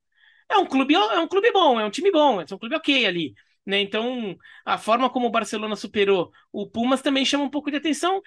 [0.49, 3.05] é um clube, é um clube bom, é um time bom, é um clube ok
[3.05, 3.33] ali.
[3.65, 3.81] Né?
[3.81, 4.35] Então,
[4.65, 8.21] a forma como o Barcelona superou o Pumas também chama um pouco de atenção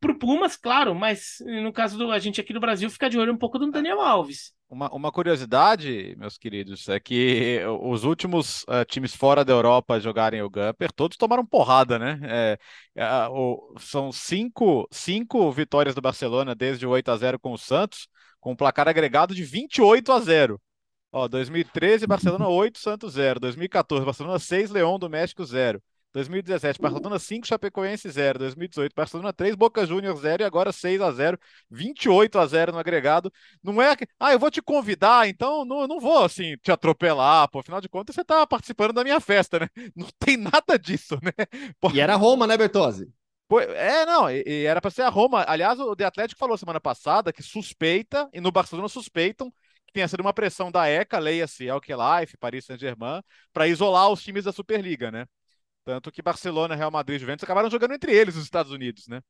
[0.00, 3.18] para o Pumas, claro, mas no caso do a gente aqui no Brasil fica de
[3.18, 4.54] olho um pouco do Daniel Alves.
[4.68, 10.42] Uma, uma curiosidade, meus queridos, é que os últimos uh, times fora da Europa jogarem
[10.42, 12.18] o Gumper, todos tomaram porrada, né?
[12.24, 12.58] É,
[12.96, 17.58] é, o, são cinco, cinco vitórias do Barcelona desde o 8 a 0 com o
[17.58, 18.08] Santos,
[18.40, 20.60] com um placar agregado de 28 a 0.
[21.16, 23.40] Ó, 2013, Barcelona 8, Santos 0.
[23.40, 25.82] 2014, Barcelona 6, Leão do México 0.
[26.12, 28.38] 2017, Barcelona 5, Chapecoense 0.
[28.38, 31.38] 2018, Barcelona 3, Boca Juniors 0 e agora 6 a 0,
[31.70, 33.32] 28 a 0 no agregado.
[33.62, 37.48] Não é que, ah, eu vou te convidar, então não, não vou assim te atropelar,
[37.48, 39.68] pô, afinal de contas você tá participando da minha festa, né?
[39.96, 41.32] Não tem nada disso, né?
[41.80, 43.10] Pô, e era Roma, né, Bertozzi?
[43.74, 45.44] É, não, e, e era para ser a Roma.
[45.48, 49.50] Aliás, o The Atlético falou semana passada que suspeita, e no Barcelona suspeitam
[49.92, 53.22] tenha sido uma pressão da ECA, leia-se Alkelife, Paris Saint-Germain,
[53.52, 55.26] para isolar os times da Superliga, né?
[55.84, 59.22] Tanto que Barcelona, Real Madrid e Juventus acabaram jogando entre eles nos Estados Unidos, né?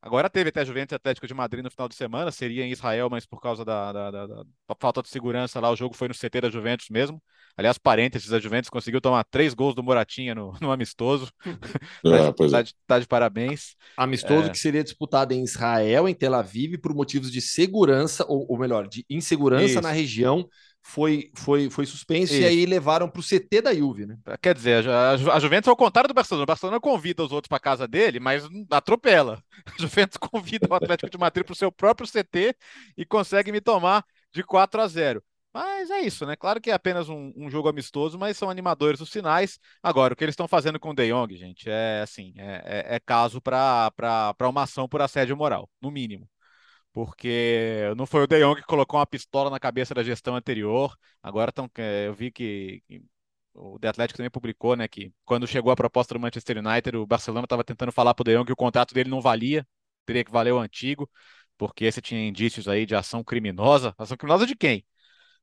[0.00, 3.08] Agora teve até Juventus e Atlético de Madrid no final de semana, seria em Israel,
[3.10, 4.44] mas por causa da, da, da, da,
[4.78, 7.20] falta de segurança lá, o jogo foi no CT da Juventus mesmo.
[7.56, 11.30] Aliás, parênteses, a Juventus conseguiu tomar três gols do Moratinha no, no amistoso.
[12.04, 13.74] É, tá, tá, de, tá, de, parabéns.
[13.96, 14.50] Amistoso é...
[14.50, 18.86] que seria disputado em Israel, em Tel Aviv, por motivos de segurança, ou, ou melhor,
[18.86, 19.80] de insegurança Isso.
[19.80, 20.48] na região
[20.82, 22.42] foi, foi, foi suspenso Isso.
[22.42, 24.16] e aí levaram para o CT da Juve, né?
[24.40, 26.44] Quer dizer, a, a Juventus é o contrário do Barcelona.
[26.44, 29.42] O Barcelona convida os outros para casa dele, mas atropela.
[29.66, 32.54] A Juventus convida o Atlético de Madrid para o seu próprio CT
[32.96, 35.22] e consegue me tomar de 4 a 0.
[35.52, 36.36] Mas é isso, né?
[36.36, 39.58] Claro que é apenas um, um, jogo amistoso, mas são animadores os sinais.
[39.82, 42.96] Agora, o que eles estão fazendo com o De Jong, gente, é assim, é, é,
[42.96, 43.92] é caso para
[44.42, 46.28] uma ação por assédio moral, no mínimo
[46.92, 50.96] porque não foi o De Jong que colocou uma pistola na cabeça da gestão anterior.
[51.22, 51.70] Agora tão,
[52.06, 53.02] eu vi que, que
[53.54, 57.06] o The Atlético também publicou, né, que quando chegou a proposta do Manchester United, o
[57.06, 59.66] Barcelona estava tentando falar para o De Jong que o contrato dele não valia,
[60.06, 61.10] teria que valer o antigo,
[61.56, 63.94] porque esse tinha indícios aí de ação criminosa.
[63.98, 64.84] Ação criminosa de quem?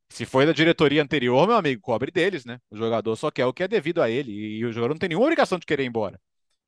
[0.08, 2.60] Se foi da diretoria anterior, meu amigo, cobre deles, né?
[2.70, 5.08] O jogador só quer o que é devido a ele e o jogador não tem
[5.10, 6.20] nenhuma obrigação de querer ir embora.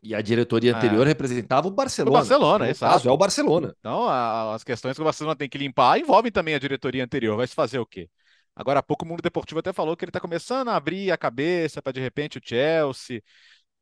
[0.03, 1.09] E a diretoria anterior é.
[1.09, 2.16] representava o Barcelona.
[2.16, 2.92] O Barcelona, no exato.
[2.92, 3.74] caso, é o Barcelona.
[3.80, 7.36] Então, a, as questões que o Barcelona tem que limpar envolvem também a diretoria anterior.
[7.36, 8.09] Vai se fazer o quê?
[8.55, 11.16] Agora há pouco o Mundo Deportivo até falou que ele está começando a abrir a
[11.16, 13.22] cabeça para de repente o Chelsea.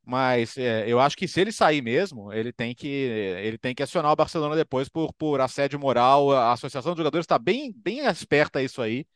[0.05, 3.83] Mas é, eu acho que se ele sair mesmo, ele tem que, ele tem que
[3.83, 6.31] acionar o Barcelona depois por, por assédio moral.
[6.31, 9.07] A Associação de Jogadores está bem, bem esperta a isso aí.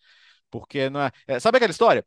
[0.51, 2.05] Porque não é, é sabe aquela história?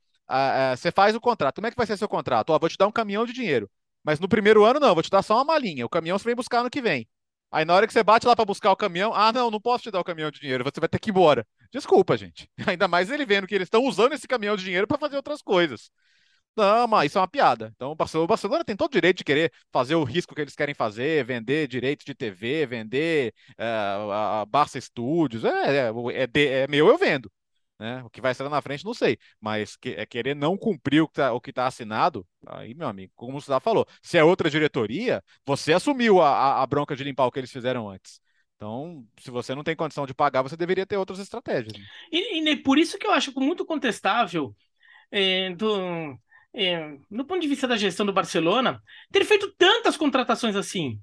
[0.77, 1.55] você faz o contrato.
[1.55, 2.51] Como é que vai ser seu contrato?
[2.51, 3.69] Ó, vou te dar um caminhão de dinheiro.
[4.03, 5.85] Mas no primeiro ano, não, vou te dar só uma malinha.
[5.85, 7.07] O caminhão você vem buscar ano que vem.
[7.51, 9.83] Aí na hora que você bate lá para buscar o caminhão, ah, não, não posso
[9.83, 11.45] te dar o caminhão de dinheiro, você vai ter que ir embora.
[11.71, 12.49] Desculpa, gente.
[12.67, 15.41] Ainda mais ele vendo que eles estão usando esse caminhão de dinheiro para fazer outras
[15.41, 15.91] coisas.
[16.55, 17.71] Não, mas isso é uma piada.
[17.75, 20.75] Então o Barcelona, tem todo o direito de querer fazer o risco que eles querem
[20.75, 25.43] fazer, vender direitos de TV, vender a, a Barça Studios.
[25.43, 25.91] É, é,
[26.23, 27.31] é, é meu, eu vendo.
[27.83, 28.01] Né?
[28.01, 29.17] O que vai ser lá na frente, não sei.
[29.41, 31.19] Mas que, é querer não cumprir o que
[31.49, 35.73] está tá assinado, aí, meu amigo, como você já falou, se é outra diretoria, você
[35.73, 38.21] assumiu a, a, a bronca de limpar o que eles fizeram antes.
[38.55, 41.73] Então, se você não tem condição de pagar, você deveria ter outras estratégias.
[42.09, 44.55] E, e por isso que eu acho muito contestável
[45.11, 46.17] é, do,
[46.53, 48.81] é, no ponto de vista da gestão do Barcelona,
[49.11, 51.01] ter feito tantas contratações assim.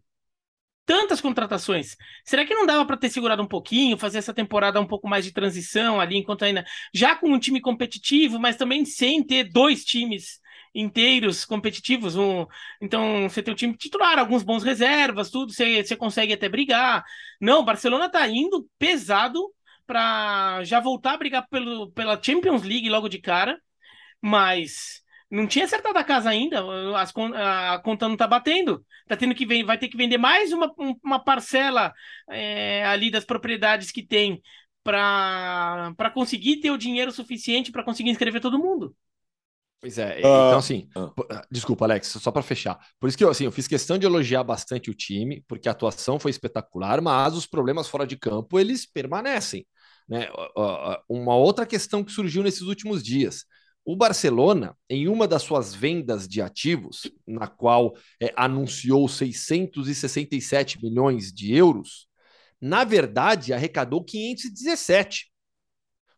[0.91, 1.97] Tantas contratações.
[2.25, 5.25] Será que não dava para ter segurado um pouquinho, fazer essa temporada um pouco mais
[5.25, 6.65] de transição ali, enquanto ainda.
[6.93, 10.41] Já com um time competitivo, mas também sem ter dois times
[10.75, 12.17] inteiros competitivos.
[12.17, 12.45] Um,
[12.81, 17.05] então, você tem o time titular, alguns bons reservas, tudo, você, você consegue até brigar.
[17.41, 19.49] Não, o Barcelona está indo pesado
[19.87, 23.61] para já voltar a brigar pelo, pela Champions League logo de cara,
[24.21, 26.61] mas não tinha acertado a casa ainda,
[26.97, 28.85] as, a conta não tá batendo.
[29.07, 30.73] Tá tendo que vai ter que vender mais uma,
[31.05, 31.93] uma parcela
[32.29, 34.43] é, ali das propriedades que tem
[34.83, 38.95] para conseguir ter o dinheiro suficiente para conseguir inscrever todo mundo.
[39.81, 41.15] Pois é, uh, então assim, uh.
[41.51, 42.79] desculpa, Alex, só para fechar.
[42.99, 45.73] Por isso que eu, assim, eu fiz questão de elogiar bastante o time, porque a
[45.73, 49.67] atuação foi espetacular, mas os problemas fora de campo eles permanecem.
[50.07, 50.29] Né?
[51.09, 53.47] Uma outra questão que surgiu nesses últimos dias.
[53.91, 61.33] O Barcelona, em uma das suas vendas de ativos, na qual é, anunciou 667 milhões
[61.33, 62.07] de euros,
[62.61, 65.33] na verdade arrecadou 517.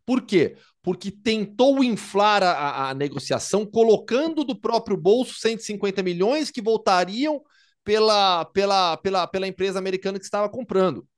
[0.05, 0.55] Por quê?
[0.83, 7.41] Porque tentou inflar a, a negociação, colocando do próprio bolso 150 milhões que voltariam
[7.83, 11.09] pela, pela, pela, pela empresa americana que estava comprando.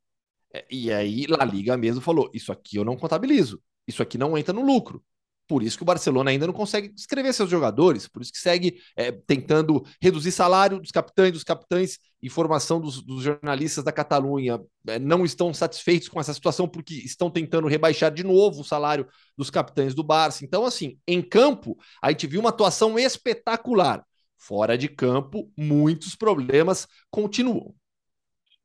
[0.53, 4.39] É, e aí, La Liga mesmo falou: Isso aqui eu não contabilizo, isso aqui não
[4.39, 5.05] entra no lucro.
[5.47, 8.79] Por isso que o Barcelona ainda não consegue escrever seus jogadores, por isso que segue
[8.97, 14.99] é, tentando reduzir salário dos capitães, dos capitães, informação dos, dos jornalistas da Catalunha é,
[14.99, 19.51] não estão satisfeitos com essa situação porque estão tentando rebaixar de novo o salário dos
[19.51, 20.45] capitães do Barça.
[20.45, 24.05] Então, assim, em campo, a gente viu uma atuação espetacular.
[24.39, 27.75] Fora de campo, muitos problemas continuam.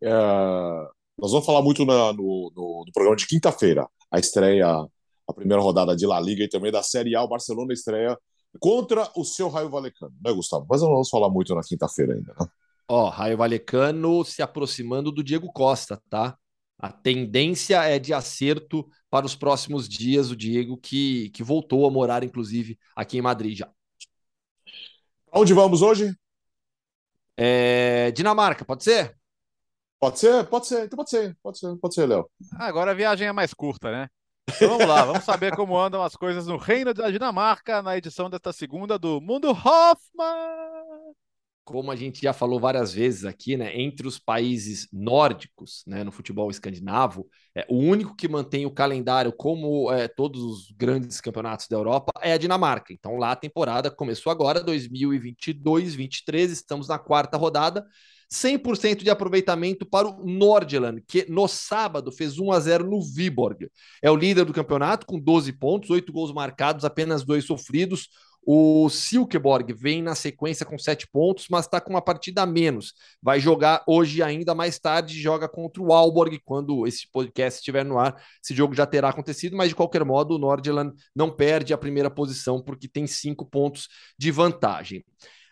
[0.02, 0.10] É,
[1.18, 4.88] nós vamos falar muito na, no, no, no programa de quinta-feira, a estreia
[5.30, 7.22] a primeira rodada de La Liga e também da Série A.
[7.22, 8.18] O Barcelona estreia
[8.60, 10.66] contra o seu Raio Valecano, né, Gustavo?
[10.68, 12.48] Mas não vamos falar muito na quinta-feira ainda, né?
[12.88, 16.36] Ó, oh, Raio Valecano se aproximando do Diego Costa, tá?
[16.80, 20.32] A tendência é de acerto para os próximos dias.
[20.32, 23.70] O Diego que, que voltou a morar, inclusive, aqui em Madrid já.
[25.32, 26.16] Onde vamos hoje?
[27.38, 28.10] É...
[28.12, 29.16] Dinamarca, pode ser?
[30.00, 32.28] Pode ser, pode ser, então pode ser, pode ser, pode ser, Léo.
[32.54, 34.10] Agora a viagem é mais curta, né?
[34.56, 38.30] Então vamos lá, vamos saber como andam as coisas no Reino da Dinamarca na edição
[38.30, 41.14] desta segunda do Mundo Hoffman.
[41.64, 46.12] Como a gente já falou várias vezes aqui, né, entre os países nórdicos, né, no
[46.12, 51.68] futebol escandinavo, é, o único que mantém o calendário como é, todos os grandes campeonatos
[51.68, 52.92] da Europa é a Dinamarca.
[52.92, 57.86] Então lá a temporada começou agora, 2022-23, estamos na quarta rodada.
[58.32, 63.70] 100% de aproveitamento para o Nordland, que no sábado fez 1 a 0 no Viborg.
[64.02, 68.08] É o líder do campeonato com 12 pontos, 8 gols marcados, apenas dois sofridos.
[68.46, 72.94] O Silkeborg vem na sequência com 7 pontos, mas está com uma partida a menos.
[73.22, 78.00] Vai jogar hoje ainda mais tarde, joga contra o Alborg quando esse podcast estiver no
[78.00, 78.16] ar.
[78.44, 82.10] Esse jogo já terá acontecido, mas de qualquer modo o Nordland não perde a primeira
[82.10, 85.04] posição porque tem 5 pontos de vantagem.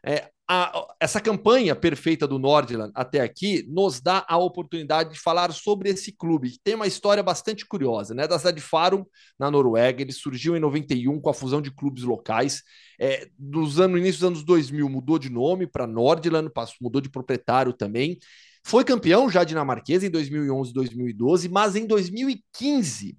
[0.04, 5.52] É, a, essa campanha perfeita do Nordland até aqui nos dá a oportunidade de falar
[5.52, 8.26] sobre esse clube, que tem uma história bastante curiosa, né?
[8.26, 9.06] Da cidade de Farum,
[9.38, 12.64] na Noruega, ele surgiu em 91 com a fusão de clubes locais.
[12.98, 16.50] É, dos anos, no início dos anos 2000, mudou de nome para Nordland,
[16.82, 18.18] mudou de proprietário também.
[18.64, 23.18] Foi campeão já dinamarquesa em 2011 e 2012, mas em 2015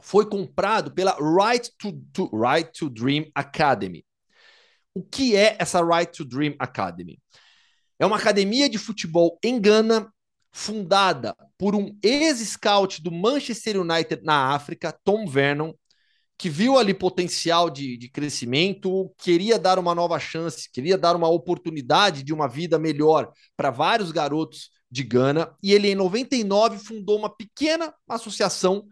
[0.00, 4.04] foi comprado pela Right to, to, right to Dream Academy
[4.94, 7.18] o que é essa Right to Dream Academy?
[7.98, 10.12] É uma academia de futebol em Gana,
[10.50, 15.72] fundada por um ex-scout do Manchester United na África, Tom Vernon,
[16.36, 21.28] que viu ali potencial de, de crescimento, queria dar uma nova chance, queria dar uma
[21.28, 25.56] oportunidade de uma vida melhor para vários garotos de Gana.
[25.62, 28.84] E ele, em 99, fundou uma pequena associação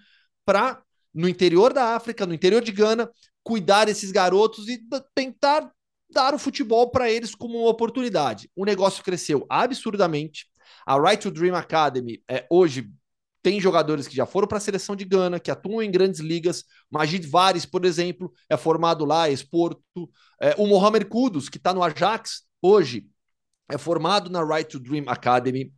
[0.45, 0.81] para,
[1.13, 3.11] no interior da África, no interior de Gana,
[3.43, 4.81] cuidar desses garotos e
[5.15, 5.71] tentar
[6.13, 8.51] dar o futebol para eles como uma oportunidade.
[8.55, 10.47] O negócio cresceu absurdamente.
[10.87, 12.91] A Right to Dream Academy é, hoje
[13.43, 16.65] tem jogadores que já foram para a seleção de Gana, que atuam em grandes ligas.
[16.91, 19.83] Majid Vares, por exemplo, é formado lá, é exporto.
[20.41, 23.07] É, o Mohamed Kudus, que está no Ajax hoje,
[23.71, 25.73] é formado na Right to Dream Academy.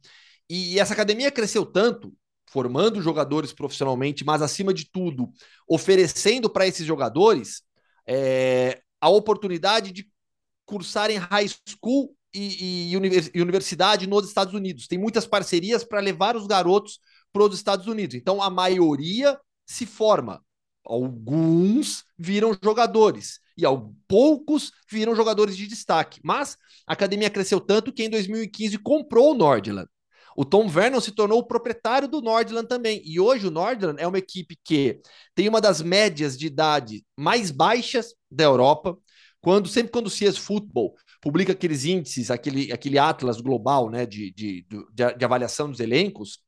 [0.50, 2.12] E essa academia cresceu tanto,
[2.50, 5.30] formando jogadores profissionalmente, mas acima de tudo,
[5.68, 7.62] oferecendo para esses jogadores
[8.06, 10.11] é, a oportunidade de
[10.72, 14.86] cursarem high school e, e, universidade nos Estados Unidos.
[14.86, 16.98] Tem muitas parcerias para levar os garotos
[17.30, 18.14] para os Estados Unidos.
[18.14, 20.42] Então a maioria se forma.
[20.82, 23.64] Alguns viram jogadores e
[24.08, 26.20] poucos viram jogadores de destaque.
[26.24, 26.56] Mas
[26.86, 29.88] a academia cresceu tanto que em 2015 comprou o Nordland.
[30.34, 33.02] O Tom Vernon se tornou o proprietário do Nordland também.
[33.04, 35.02] E hoje o Nordland é uma equipe que
[35.34, 38.96] tem uma das médias de idade mais baixas da Europa.
[39.42, 44.32] Quando sempre quando o CS Football publica aqueles índices, aquele, aquele atlas global né, de,
[44.32, 46.38] de, de, de avaliação dos elencos,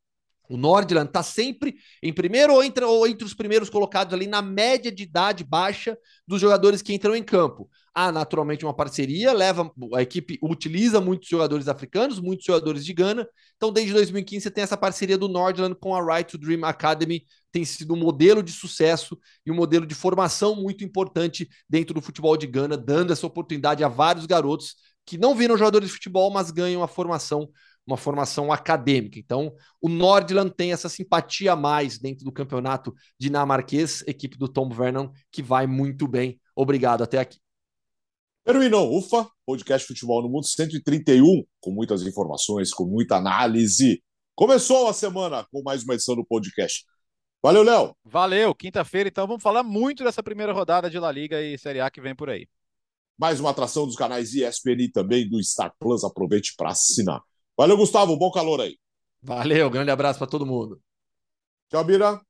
[0.48, 4.40] o Nordland está sempre em primeiro ou entre, ou entre os primeiros colocados ali na
[4.40, 7.68] média de idade baixa dos jogadores que entram em campo.
[7.94, 13.28] Há naturalmente uma parceria, leva a equipe utiliza muitos jogadores africanos, muitos jogadores de Gana.
[13.56, 17.24] Então, desde 2015 você tem essa parceria do Nordland com a Right to Dream Academy,
[17.52, 19.16] tem sido um modelo de sucesso
[19.46, 23.84] e um modelo de formação muito importante dentro do futebol de Gana, dando essa oportunidade
[23.84, 24.74] a vários garotos
[25.06, 27.48] que não viram jogadores de futebol, mas ganham a formação
[27.86, 29.18] uma formação acadêmica.
[29.18, 34.70] Então, o Nordland tem essa simpatia a mais dentro do campeonato dinamarquês, equipe do Tom
[34.70, 36.40] Vernon, que vai muito bem.
[36.56, 37.43] Obrigado, até aqui.
[38.44, 44.04] Terminou, ufa, podcast Futebol no Mundo 131, com muitas informações, com muita análise.
[44.34, 46.84] Começou a semana com mais uma edição do podcast.
[47.42, 47.96] Valeu, Léo.
[48.04, 51.90] Valeu, quinta-feira, então vamos falar muito dessa primeira rodada de La Liga e Série A
[51.90, 52.46] que vem por aí.
[53.16, 56.04] Mais uma atração dos canais ESPN e também do Star Plus.
[56.04, 57.22] Aproveite para assinar.
[57.56, 58.14] Valeu, Gustavo.
[58.18, 58.76] Bom calor aí.
[59.22, 60.78] Valeu, grande abraço para todo mundo.
[61.70, 62.20] Tchau, Bira.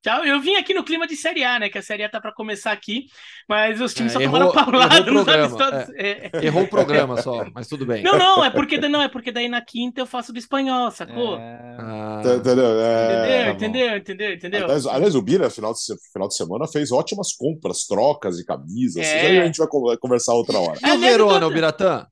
[0.00, 1.68] Tchau, eu vim aqui no clima de Série A, né?
[1.68, 3.06] Que a Série A tá para começar aqui,
[3.48, 5.94] mas os times é, só errou, tomaram paulada nos amistosos.
[5.96, 6.46] É, é.
[6.46, 8.04] Errou o programa só, mas tudo bem.
[8.04, 11.36] Não, não, é porque não é porque daí na quinta eu faço do espanhol, sacou?
[11.36, 11.76] É.
[11.80, 12.80] Ah, entendeu?
[12.80, 13.96] É, tá entendeu?
[13.96, 14.32] Entendeu?
[14.34, 14.64] Entendeu?
[14.64, 15.80] Aliás, aliás, o Bira, final de,
[16.12, 19.04] final de semana, fez ótimas compras, trocas de camisas.
[19.04, 19.20] É.
[19.20, 20.78] Aí a gente vai conversar outra hora.
[20.80, 22.06] E o Verona, o Biratã?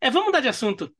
[0.00, 0.92] É, vamos mudar de assunto.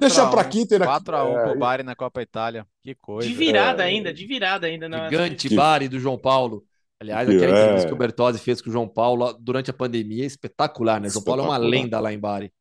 [0.00, 0.78] Deixa para quinta.
[0.78, 2.66] 4x1 é, pro Bari na Copa Itália.
[2.82, 3.28] Que coisa.
[3.28, 3.86] De virada é...
[3.86, 4.88] ainda, de virada ainda.
[4.88, 5.54] Não, Gigante que...
[5.54, 6.64] Bari do João Paulo.
[7.00, 7.62] Aliás, aquela é...
[7.62, 11.08] entrevista que o Bertozzi fez com o João Paulo durante a pandemia é espetacular, né?
[11.08, 12.52] O João Paulo é uma lenda lá em Bari.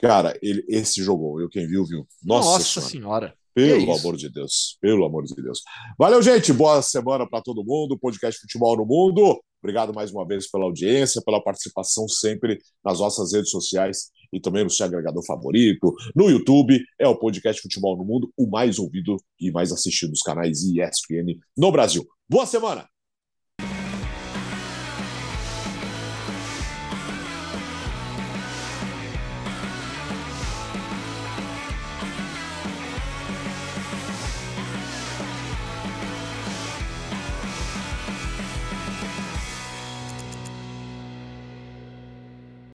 [0.00, 1.40] Cara, ele, esse jogou.
[1.40, 2.06] Eu quem viu, viu.
[2.22, 3.34] Nossa, Nossa senhora.
[3.54, 4.78] Pelo amor de Deus.
[4.80, 5.62] Pelo amor de Deus.
[5.98, 6.52] Valeu, gente.
[6.52, 7.98] Boa semana para todo mundo.
[7.98, 9.40] Podcast Futebol no Mundo.
[9.60, 14.64] Obrigado mais uma vez pela audiência, pela participação sempre nas nossas redes sociais e também
[14.64, 16.82] no seu agregador favorito, no YouTube.
[16.98, 21.38] É o podcast Futebol no Mundo, o mais ouvido e mais assistido dos canais ESPN
[21.56, 22.06] no Brasil.
[22.28, 22.88] Boa semana!